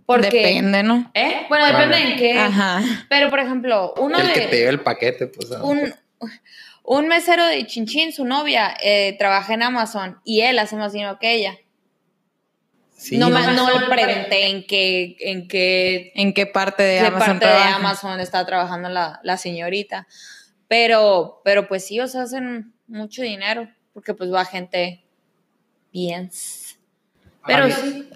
[0.07, 1.11] Porque, depende, ¿no?
[1.13, 1.45] ¿Eh?
[1.51, 2.39] Bueno, depende en qué.
[2.39, 2.81] Ajá.
[3.11, 4.33] Pero, por ejemplo, uno el de...
[4.33, 5.51] que te lleva el paquete, pues.
[5.63, 5.93] Un,
[6.83, 11.19] un mesero de Chinchín, su novia, eh, trabaja en Amazon y él hace más dinero
[11.19, 11.59] que ella.
[12.97, 17.39] Sí, no, no, no le pregunté en qué, en qué, en qué parte de Amazon,
[17.39, 20.07] parte de Amazon está trabajando la, la señorita.
[20.69, 25.05] Pero, pero pues sí, o sea, hacen mucho dinero porque pues va gente
[25.93, 26.31] bien.
[27.47, 28.09] Pero sí.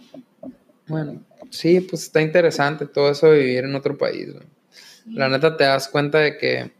[0.86, 4.28] Bueno, sí, pues está interesante todo eso de vivir en otro país.
[5.06, 6.72] La neta te das cuenta de que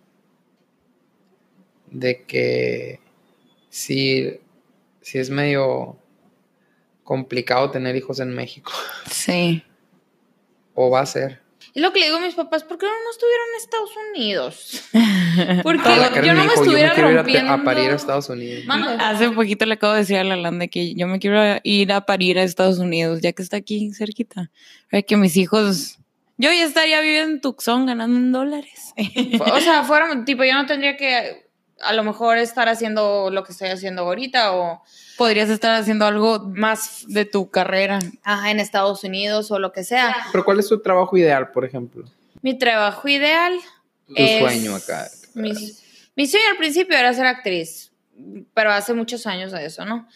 [1.91, 3.01] de que
[3.69, 4.41] sí,
[5.01, 5.99] sí es medio
[7.05, 8.73] complicado tener hijos en México.
[9.11, 9.65] Sí.
[10.75, 11.41] O va a ser.
[11.73, 13.91] Y lo que le digo a mis papás, ¿por qué no, no estuvieron en Estados
[14.09, 14.83] Unidos?
[15.63, 17.55] Porque yo no me estuviera yo me rompiendo.
[17.55, 18.65] Ir a, parir a Estados Unidos.
[18.99, 21.93] Hace un poquito le acabo de decir a la Landa que yo me quiero ir
[21.93, 24.51] a parir a Estados Unidos, ya que está aquí cerquita.
[24.91, 25.99] Para que mis hijos.
[26.39, 28.95] Yo ya estaría viviendo en Tucson ganando en dólares.
[29.41, 31.50] o sea, fuera, tipo, yo no tendría que
[31.83, 34.83] a lo mejor estar haciendo lo que estoy haciendo ahorita o
[35.17, 37.99] podrías estar haciendo algo más de tu carrera.
[38.23, 40.17] Ajá, en Estados Unidos o lo que sea.
[40.33, 42.05] Pero ¿cuál es tu trabajo ideal, por ejemplo?
[42.43, 43.59] Mi trabajo ideal.
[44.07, 45.09] Tu sueño acá.
[45.35, 47.93] Mi, sueño al principio era ser actriz,
[48.55, 50.09] pero hace muchos años de eso, ¿no?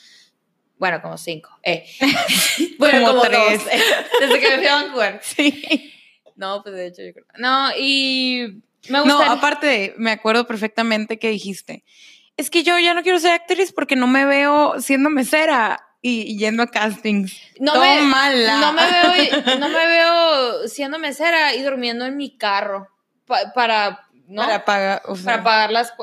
[0.78, 1.50] Bueno, como cinco.
[1.62, 1.86] Eh.
[2.78, 3.62] bueno, como, tres.
[3.70, 3.82] Eh.
[4.20, 5.20] Desde que me fui a Vancouver.
[5.22, 5.92] Sí.
[6.36, 7.26] No, pues de hecho yo creo.
[7.38, 9.26] No, y me gusta.
[9.26, 11.84] No, aparte, me acuerdo perfectamente que dijiste
[12.36, 16.36] es que yo ya no quiero ser actriz porque no me veo siendo mesera y,
[16.36, 17.40] yendo a castings.
[17.60, 18.60] No me, mala.
[18.60, 22.88] No me, veo, no me veo siendo mesera y durmiendo en mi carro
[23.54, 24.42] para, ¿no?
[24.42, 25.94] Para pagar, para pagarlas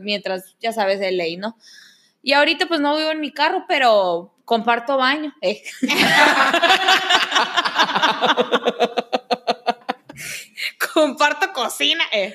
[0.00, 1.58] mientras, ya sabes, de ley, ¿no?
[2.22, 5.34] Y ahorita pues no vivo en mi carro, pero comparto baño.
[5.42, 5.62] Eh.
[10.94, 12.04] comparto cocina.
[12.12, 12.34] Eh.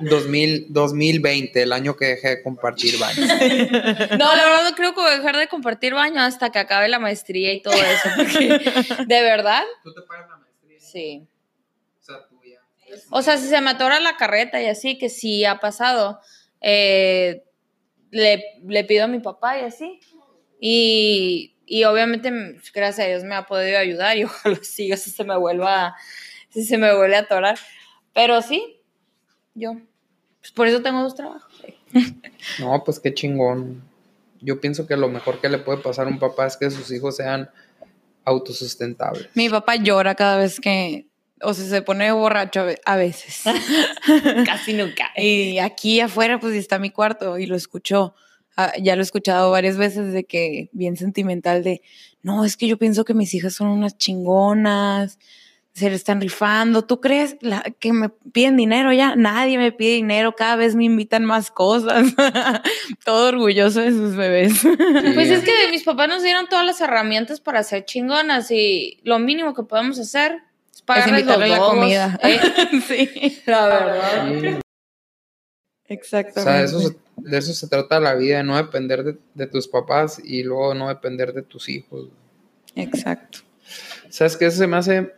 [0.00, 3.22] 2020, el año que dejé de compartir baño.
[4.18, 6.88] No, la verdad no creo que voy a dejar de compartir baño hasta que acabe
[6.88, 8.08] la maestría y todo eso.
[8.16, 9.62] Porque, ¿de verdad?
[9.82, 10.80] ¿Tú te pagas la maestría?
[10.80, 11.28] Sí.
[12.00, 12.60] O sea, tuya.
[13.10, 16.20] O sea, si se me atora la carreta y así, que sí ha pasado,
[16.60, 17.44] eh,
[18.10, 20.00] le, le pido a mi papá y así.
[20.60, 22.30] Y, y obviamente,
[22.74, 25.94] gracias a Dios, me ha podido ayudar y ojalá siga si se me vuelva,
[26.50, 27.58] si se me vuelve a atorar.
[28.14, 28.80] Pero sí,
[29.54, 29.76] yo.
[30.40, 31.52] Pues por eso tengo dos trabajos.
[32.60, 33.82] No, pues qué chingón.
[34.40, 36.90] Yo pienso que lo mejor que le puede pasar a un papá es que sus
[36.92, 37.50] hijos sean
[38.24, 39.28] autosustentables.
[39.34, 41.08] Mi papá llora cada vez que,
[41.42, 43.42] o sea, se pone borracho a veces.
[44.46, 45.10] Casi nunca.
[45.16, 48.14] Y aquí afuera, pues está mi cuarto y lo escuchó.
[48.56, 51.80] Ah, ya lo he escuchado varias veces de que bien sentimental de,
[52.22, 55.18] no, es que yo pienso que mis hijas son unas chingonas,
[55.78, 56.84] se le están rifando.
[56.84, 57.36] ¿Tú crees
[57.78, 59.16] que me piden dinero ya?
[59.16, 62.14] Nadie me pide dinero, cada vez me invitan más cosas.
[63.04, 64.60] Todo orgulloso de sus bebés.
[65.14, 69.18] Pues es que mis papás nos dieron todas las herramientas para ser chingonas y lo
[69.18, 70.38] mínimo que podemos hacer
[70.74, 72.18] es pagarles la comida.
[72.22, 72.40] ¿eh?
[72.86, 74.60] sí, la verdad.
[75.86, 76.74] Exactamente.
[76.74, 80.42] O sea, de eso se trata la vida, no depender de, de tus papás y
[80.42, 82.08] luego no depender de tus hijos.
[82.74, 83.38] Exacto.
[84.08, 84.46] ¿Sabes qué?
[84.46, 85.12] Eso se me hace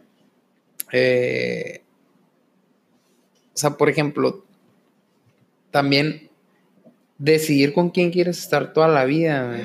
[0.92, 1.82] eh,
[3.54, 4.44] o sea, por ejemplo,
[5.70, 6.30] también
[7.18, 9.56] decidir con quién quieres estar toda la vida.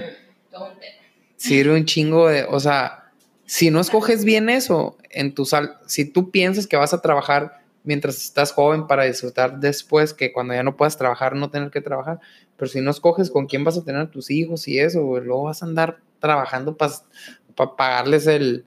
[1.38, 3.12] Sirve un chingo de, o sea,
[3.46, 7.62] si no escoges bien eso, en tu sal, si tú piensas que vas a trabajar
[7.84, 11.82] mientras estás joven para disfrutar después, que cuando ya no puedas trabajar, no tener que
[11.82, 12.20] trabajar,
[12.58, 15.44] pero si no escoges con quién vas a tener a tus hijos y eso, luego
[15.44, 18.66] vas a andar trabajando para pagarles el,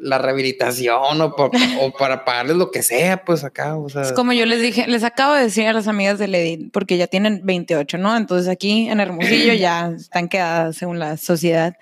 [0.00, 3.76] la rehabilitación o, para pagarles lo que sea, pues acá.
[3.76, 4.02] O sea.
[4.02, 6.96] Es como yo les dije, les acabo de decir a las amigas de Lady, porque
[6.96, 8.16] ya tienen 28, ¿no?
[8.16, 11.76] Entonces aquí en Hermosillo ya están quedadas según la sociedad.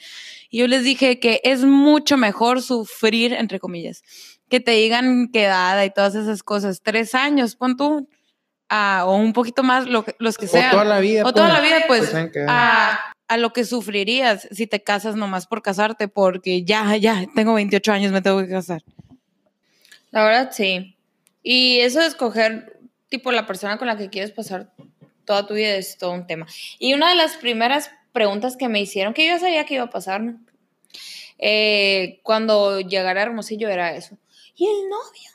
[0.50, 4.02] Y yo les dije que es mucho mejor sufrir, entre comillas,
[4.48, 6.80] que te digan quedada y todas esas cosas.
[6.82, 8.08] Tres años, pon tú,
[8.68, 10.70] a, o un poquito más, lo los que O sean.
[10.70, 11.24] toda la vida.
[11.24, 11.54] O toda pues.
[11.54, 12.32] la vida, pues, Pues,
[13.28, 17.92] a lo que sufrirías si te casas nomás por casarte, porque ya, ya, tengo 28
[17.92, 18.82] años, me tengo que casar.
[20.10, 20.96] La verdad, sí.
[21.42, 24.72] Y eso de escoger, tipo, la persona con la que quieres pasar
[25.24, 26.46] toda tu vida es todo un tema.
[26.78, 29.84] Y una de las primeras preguntas que me hicieron, que yo ya sabía que iba
[29.84, 30.40] a pasar, ¿no?
[31.38, 34.16] Eh, cuando llegara a Hermosillo era eso.
[34.54, 35.30] ¿Y el novio?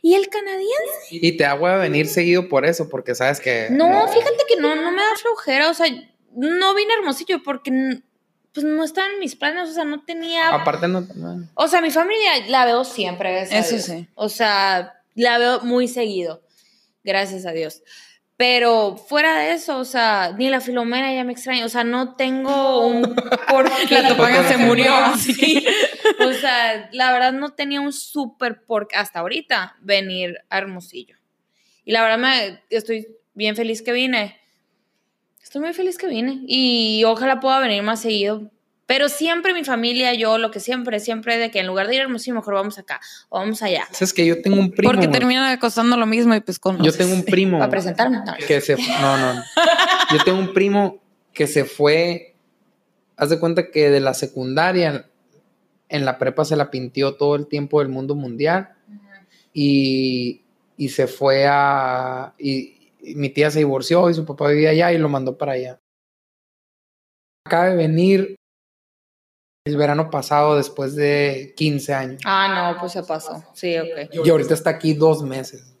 [0.00, 1.08] ¿Y el canadiense?
[1.10, 3.68] Y te hago a venir seguido por eso, porque sabes que.
[3.70, 5.68] No, fíjate que no, no me da flojera.
[5.68, 5.86] O sea,
[6.34, 8.00] no vine a Hermosillo porque
[8.52, 9.70] pues no estaban en mis planes.
[9.70, 11.00] O sea, no tenía Aparte, no.
[11.14, 11.48] no.
[11.54, 13.84] O sea, mi familia la veo siempre, Eso Dios.
[13.84, 14.06] sí.
[14.14, 16.42] O sea, la veo muy seguido,
[17.02, 17.82] gracias a Dios.
[18.36, 21.64] Pero fuera de eso, o sea, ni la Filomena ya me extraña.
[21.64, 23.02] O sea, no tengo un
[23.48, 24.02] por qué.
[24.02, 24.92] La Topanga se murió.
[25.18, 25.64] Sí.
[26.20, 31.16] O sea, la verdad no tenía un súper por hasta ahorita venir a Hermosillo.
[31.84, 34.40] Y la verdad me estoy bien feliz que vine.
[35.54, 36.40] Estoy muy feliz que vine.
[36.48, 38.50] Y ojalá pueda venir más seguido.
[38.86, 42.00] Pero siempre mi familia, yo, lo que siempre, siempre de que en lugar de ir
[42.00, 43.86] a Hermosillo, mejor vamos acá o vamos allá.
[44.00, 44.90] Es que yo tengo un primo.
[44.90, 45.16] Porque güey.
[45.16, 47.60] termina costando lo mismo y pues con Yo tengo un primo.
[47.60, 48.16] Para presentarme.
[48.16, 48.34] No.
[48.48, 49.44] que se no no
[50.10, 51.00] yo tengo un primo
[51.32, 52.34] que se fue
[53.16, 55.06] haz de cuenta que de la secundaria
[55.88, 58.70] en la prepa se la pintió todo el tiempo del mundo mundial
[59.52, 60.42] y,
[60.76, 62.73] y se fue a y
[63.16, 65.78] mi tía se divorció y su papá vivía allá y lo mandó para allá
[67.46, 68.36] acaba de venir
[69.66, 73.44] el verano pasado después de 15 años Ah, no, pues se pasó.
[73.54, 74.10] Sí, ok.
[74.24, 75.76] y ahorita está aquí dos meses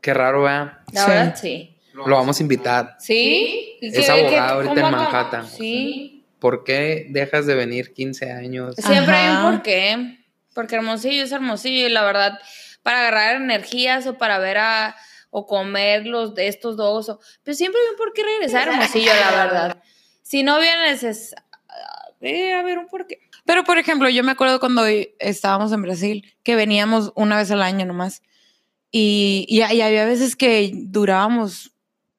[0.00, 0.78] qué raro ¿verdad?
[0.92, 1.10] La Sí.
[1.10, 1.70] verdad, sí.
[1.94, 3.76] lo vamos a invitar ¿Sí?
[3.80, 4.92] ¿Y Es qué- abogado qué- ahorita en?
[4.92, 5.46] Manhattan.
[5.48, 6.26] Sí.
[6.38, 8.74] ¿Por qué dejas de venir 15 años?
[8.76, 10.18] Siempre hay un porqué.
[10.54, 12.38] Porque Hermosillo es Hermosillo y la verdad,
[12.84, 14.94] para agarrar energías o para ver a
[15.30, 19.10] o comer los de estos dos, o, pero siempre hay un porqué regresar a Hermosillo,
[19.12, 19.82] la verdad.
[20.22, 21.34] Si no vienes, es
[21.68, 23.18] ah, debe haber un porqué.
[23.44, 24.84] Pero, por ejemplo, yo me acuerdo cuando
[25.18, 28.22] estábamos en Brasil, que veníamos una vez al año nomás.
[28.92, 31.72] Y, y, y había veces que durábamos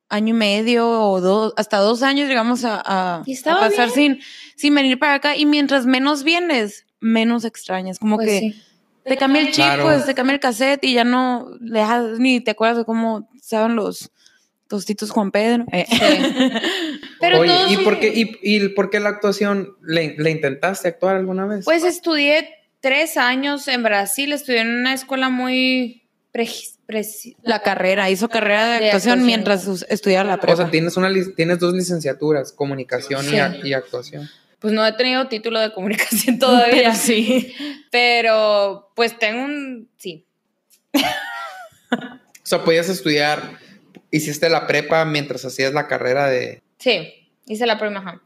[0.09, 4.19] año y medio o dos, hasta dos años llegamos a, a- a pasar sin,
[4.57, 5.35] sin venir para acá.
[5.37, 7.97] Y mientras menos vienes, menos extrañas.
[7.97, 8.61] Como Pues que sí.
[9.05, 9.83] Te cambia el chip, Claro.
[9.83, 13.29] pues te cambia el cassette y ya no le das- ni te acuerdas de cómo
[13.41, 14.11] saben los
[14.67, 15.65] tostitos Juan Pedro.
[15.71, 15.85] Eh.
[17.21, 19.75] Pero Oye, ¿y por, qué, y, y por qué la actuación?
[19.83, 21.65] ¿Le, le intentaste actuar alguna vez?
[21.65, 22.49] Pues estudié
[22.81, 26.03] tres años en Brasil, estudié en una escuela muy
[27.43, 29.25] La carrera, hizo carrera de, De actuación, actuación.
[29.25, 30.57] mientras estudiaba la o prepa.
[30.57, 33.35] sea, tienes, una, tienes dos licenciaturas, comunicación Sí.
[33.63, 34.29] y, actuación.
[34.59, 36.71] Pues no he tenido título de comunicación todavía.
[36.71, 37.53] Pero sí.
[37.91, 39.89] Pero pues tengo un.
[39.97, 40.25] Sí.
[40.93, 43.57] O sea, podías estudiar,
[44.11, 46.61] hiciste la prepa mientras hacías la carrera de...
[46.77, 47.31] Sí.
[47.47, 47.99] Hice la prima.
[47.99, 48.21] ajá.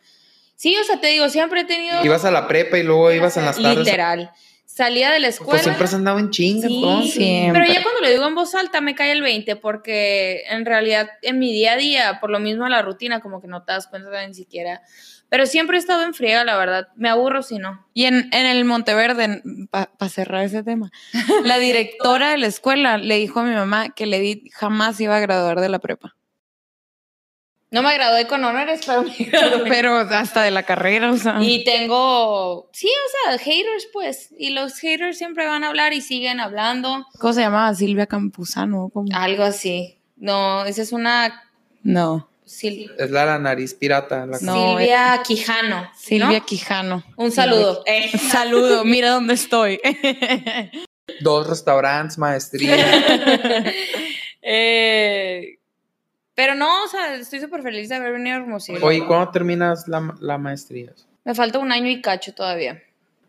[0.56, 2.04] Sí, o sea, te digo, siempre he tenido.
[2.04, 3.78] Ibas a la prepa y luego ibas en las tardes.
[3.78, 4.32] Literal.
[4.72, 5.52] Salía de la escuela.
[5.52, 7.14] Pues siempre has andado en chinga, Sí, entonces.
[7.14, 7.60] Siempre.
[7.60, 11.10] Pero ya cuando lo digo en voz alta me cae el 20 porque en realidad
[11.24, 13.88] en mi día a día, por lo mismo la rutina, como que no te das
[13.88, 14.84] cuenta ni siquiera.
[15.28, 16.88] Pero siempre he estado en friega, la verdad.
[16.96, 17.84] Me aburro si no.
[17.96, 19.42] Y en, en el Monteverde,
[19.72, 20.92] para cerrar ese tema,
[21.44, 25.20] la directora de la escuela le dijo a mi mamá que Edith jamás iba a
[25.20, 26.16] graduar de la prepa.
[27.72, 29.12] No me gradué con honores, pero me.
[29.70, 31.38] Pero hasta de la carrera, o sea.
[31.40, 34.30] Y tengo, sí, o sea, haters, pues.
[34.40, 37.06] Y los haters siempre van a hablar y siguen hablando.
[37.20, 37.74] ¿Cómo se llamaba?
[37.76, 38.90] Silvia Campuzano.
[38.92, 39.08] ¿cómo?
[39.14, 40.00] Algo así.
[40.18, 41.44] No, esa es una
[41.84, 44.26] No, Sil- Es la, la nariz pirata.
[44.26, 45.82] la- No, Silvia Quijano.
[45.84, 45.90] ¿no?
[45.96, 47.04] Silvia Quijano.
[47.18, 47.84] Un saludo.
[47.86, 48.10] Eh.
[48.32, 49.80] Saludo, mira dónde estoy.
[51.22, 52.76] Dos restaurantes, maestría.
[54.42, 55.59] Eh,
[56.40, 58.80] pero no, o sea, estoy súper feliz de haber venido a Hermosillo.
[58.86, 60.94] Oye, ¿cuándo terminas la, la maestría?
[61.26, 62.82] Me falta un año y cacho todavía.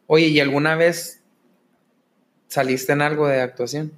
[0.06, 1.20] Oye, ¿y alguna vez
[2.46, 3.90] saliste en algo de actuación?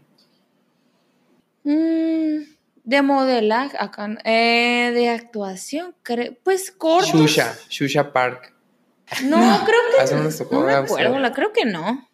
[1.65, 2.39] Mm,
[2.85, 5.95] de modelaje, acá, eh, de actuación,
[6.43, 7.13] pues corto.
[7.13, 8.51] Shusha, Shusha Park.
[9.25, 9.37] No,
[9.67, 11.21] creo que Hace tocó no me a acuerdo, usted.
[11.21, 12.09] la creo que no.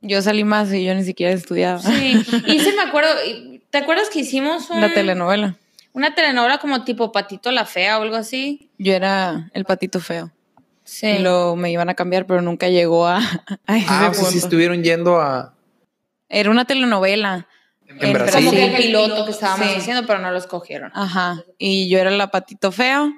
[0.00, 1.78] Yo salí más y yo ni siquiera estudiaba.
[1.78, 3.10] Sí, y sí me acuerdo,
[3.70, 5.56] ¿te acuerdas que hicimos un- La telenovela.
[5.94, 8.70] Una telenovela como tipo Patito la Fea o algo así?
[8.78, 10.30] Yo era el patito feo.
[10.84, 11.06] Sí.
[11.06, 13.16] Y lo me iban a cambiar, pero nunca llegó a,
[13.66, 14.38] a ese Ah, o sea, sí punto.
[14.46, 15.54] estuvieron yendo a...
[16.28, 17.48] Era una telenovela.
[17.86, 18.34] En Brasil.
[18.44, 18.62] Como que Sí.
[18.64, 19.74] el piloto que estábamos Sí.
[19.78, 20.90] haciendo, pero no los cogieron.
[20.94, 21.42] Ajá.
[21.58, 23.12] Y yo era la patito feo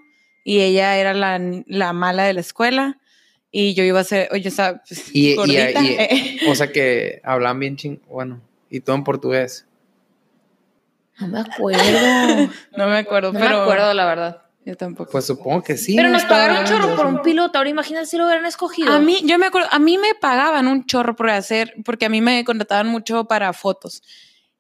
[0.45, 2.99] y ella era la, la mala de la escuela.
[3.51, 5.83] Y yo iba a ser, oye, estaba pues, Y, y- gordita.
[5.83, 8.01] y- o sea que hablan bien ching...
[8.09, 9.66] Bueno, y todo en portugués.
[11.21, 12.53] No me acuerdo.
[12.77, 13.57] No me acuerdo, No pero.
[13.57, 14.43] me acuerdo, la verdad.
[14.67, 15.13] Yo tampoco.
[15.13, 15.95] Pues supongo que sí.
[15.95, 17.57] Pero no nos pagaron un chorro por un piloto.
[17.57, 18.93] Ahora imagínate si lo hubieran escogido.
[18.93, 22.09] A mí, yo me acuerdo, a mí me pagaban un chorro por hacer, porque a
[22.09, 24.03] mí me contrataban mucho para fotos.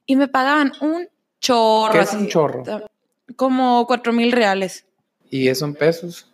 [0.06, 1.08] Y me pagaban un
[1.40, 1.92] chorro.
[1.92, 2.62] ¿Qué es así, un chorro?
[3.34, 4.86] Como cuatro mil reales.
[5.28, 6.32] ¿Y eso en pesos?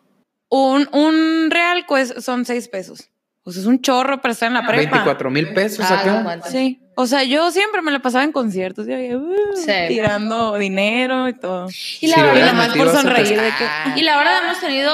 [0.50, 3.08] Un, un real pues, son seis pesos.
[3.42, 4.90] O sea, es un chorro para estar en la prepa.
[4.90, 6.50] 24 mil pesos Ah, no acá.
[6.50, 6.81] Sí.
[6.94, 9.72] O sea, yo siempre me la pasaba en conciertos, y ahí, uh, Sí.
[9.88, 11.68] tirando dinero y todo.
[12.00, 14.92] Y la verdad, por sonreír de que- Y la verdad hemos tenido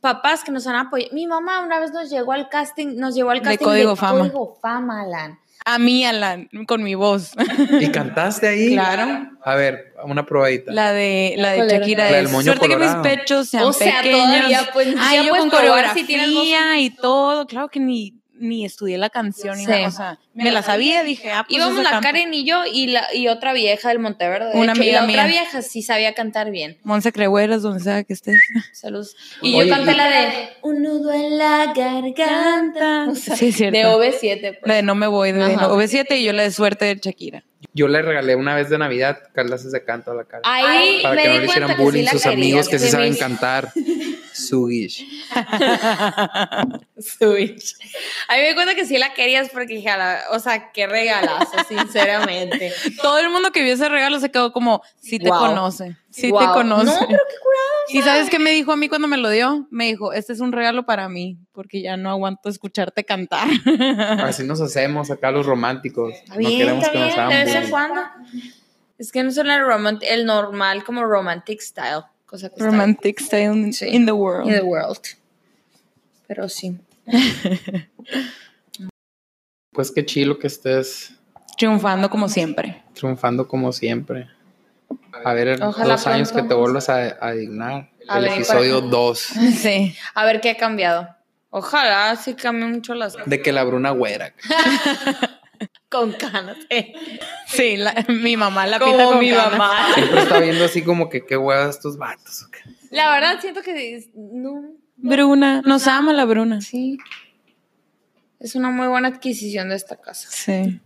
[0.00, 1.12] papás que nos han apoyado.
[1.14, 4.20] Mi mamá una vez nos llegó al casting, nos llevó al De casting Código Fama.
[4.20, 5.38] Código Fama, Alan.
[5.64, 7.32] A mí, Alan, con mi voz.
[7.80, 8.72] ¿Y cantaste ahí?
[8.72, 9.28] Claro.
[9.44, 10.72] A ver, una probadita.
[10.72, 11.68] La de, la de.
[11.68, 14.26] Shakira La del moño Suerte que mis pechos sean O sea, pequeños.
[14.26, 16.08] todavía, pues, Ay, yo con probar si voz.
[16.08, 17.46] coreografía y todo.
[17.46, 19.70] Claro que ni, ni estudié la canción ni Sí.
[19.70, 19.88] nada.
[19.88, 22.06] O sea, me la sabía, dije, ah, pues Íbamos la canto.
[22.08, 24.52] Karen y yo y, la, y otra vieja del Monteverde.
[24.52, 25.40] de Una hecho, y amiga la otra mía.
[25.42, 26.76] vieja sí sabía cantar bien.
[26.82, 28.36] Monse Crehueras, donde sea que estés.
[28.72, 29.16] Saludos.
[29.40, 33.08] Y Oye, yo canté y- la de Un nudo en la garganta.
[33.10, 33.78] O sea, Sí, es cierto.
[33.78, 34.40] de OV7.
[34.58, 34.68] pues.
[34.68, 35.68] La de No me voy de Ajá.
[35.68, 37.44] OV7 y yo la de Suerte de Shakira.
[37.74, 40.42] Yo le regalé una vez de Navidad clases de canto a la cara.
[40.44, 42.36] Ahí para me que no di le cuenta hicieran que sí bullying la sus querías,
[42.38, 43.72] amigos que sí me saben cantar.
[44.48, 45.06] Sugish.
[46.98, 47.74] Switch.
[48.28, 49.90] A mí me di cuenta que sí la querías porque dije,
[50.30, 52.72] o sea, qué regalazo, sinceramente.
[53.02, 55.38] Todo el mundo que vio ese regalo se quedó como, sí te Wow.
[55.38, 56.84] conoce, sí te conoce.
[56.86, 57.72] No, pero qué curado.
[57.88, 59.66] ¿Y sabes qué me dijo a mí cuando me lo dio?
[59.70, 63.48] Me dijo, este es un regalo para mí, porque ya no aguanto escucharte cantar.
[64.24, 66.14] Así nos hacemos acá los románticos.
[66.14, 68.02] Está no bien, queremos está que nos de vez en cuando.
[68.98, 72.04] Es que no el, romant- el normal como romantic style.
[72.32, 73.88] Cosa que está Romantic style Sí.
[73.88, 74.46] in the world.
[74.48, 75.00] in the world.
[76.26, 76.78] Pero sí.
[79.72, 81.14] Pues qué chilo que estés
[81.56, 82.82] Triunfando como siempre.
[82.94, 84.28] triunfando como siempre.
[85.24, 87.90] A ver, Ojalá dos años que te vuelvas a, a dignar.
[88.08, 88.96] A el episodio para acá.
[88.96, 89.18] 2.
[89.58, 89.94] Sí.
[90.14, 91.08] A ver qué ha cambiado.
[91.50, 93.28] Ojalá sí cambie mucho las cosas.
[93.28, 94.34] De que la Bruna güera.
[95.92, 96.56] Con canas.
[96.70, 96.92] eh.
[97.46, 99.50] Sí, la- mi mamá la pinta Como con mi canas.
[99.52, 99.94] mamá.
[99.94, 102.46] Siempre está viendo así como que qué huevas estos vatos.
[102.90, 104.72] La verdad siento que es- no.
[104.96, 106.60] Bruna, nos ama la Bruna.
[106.62, 106.96] Sí.
[108.40, 110.28] Es una muy buena adquisición de esta casa.
[110.30, 110.80] Sí.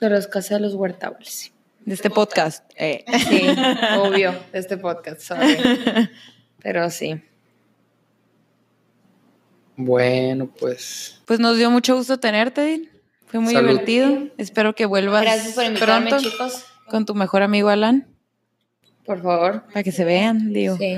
[0.00, 1.52] De las casas de los huertables.
[1.84, 2.68] De este podcast.
[2.76, 3.04] Eh.
[3.28, 3.46] Sí,
[3.98, 5.56] obvio, de este podcast, sorry.
[6.62, 7.22] Pero sí.
[9.76, 12.90] Bueno, pues Pues nos dio mucho gusto tenerte, Din.
[13.30, 13.68] Fue muy Salud.
[13.70, 14.28] divertido.
[14.38, 16.64] Espero que vuelvas Gracias por invitarme, pronto chicos.
[16.88, 18.06] con tu mejor amigo Alan.
[19.04, 19.64] Por favor.
[19.72, 20.76] Para que se vean, digo.
[20.76, 20.96] Sí.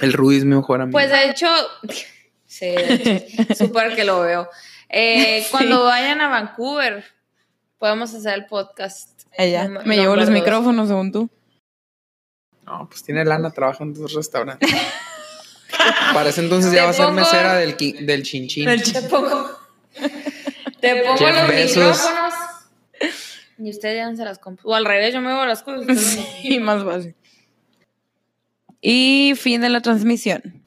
[0.00, 0.92] el Rudy es mi mejor amigo.
[0.92, 1.46] Pues de hecho,
[2.46, 2.74] sí,
[3.56, 4.48] súper que lo veo.
[4.88, 7.04] Eh, Cuando vayan a Vancouver,
[7.78, 9.22] podemos hacer el podcast.
[9.38, 10.34] Num- Me llevo los dos.
[10.34, 11.30] micrófonos, según tú.
[12.66, 14.70] No, pues tiene lana, trabaja en dos restaurantes.
[16.14, 18.66] Para ese entonces ya va a ser mesera del, del chinchín.
[18.66, 19.50] Te pongo,
[20.82, 22.02] te pongo Jeff los Bezos.
[22.02, 22.34] micrófonos
[23.58, 24.68] y ustedes ya se las compro.
[24.68, 25.86] O al revés, yo me llevo las cosas.
[26.42, 27.14] Sí, más fácil.
[28.80, 30.62] Y fin de la transmisión.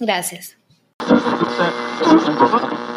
[0.00, 0.56] Gracias.
[1.06, 2.93] Thank you.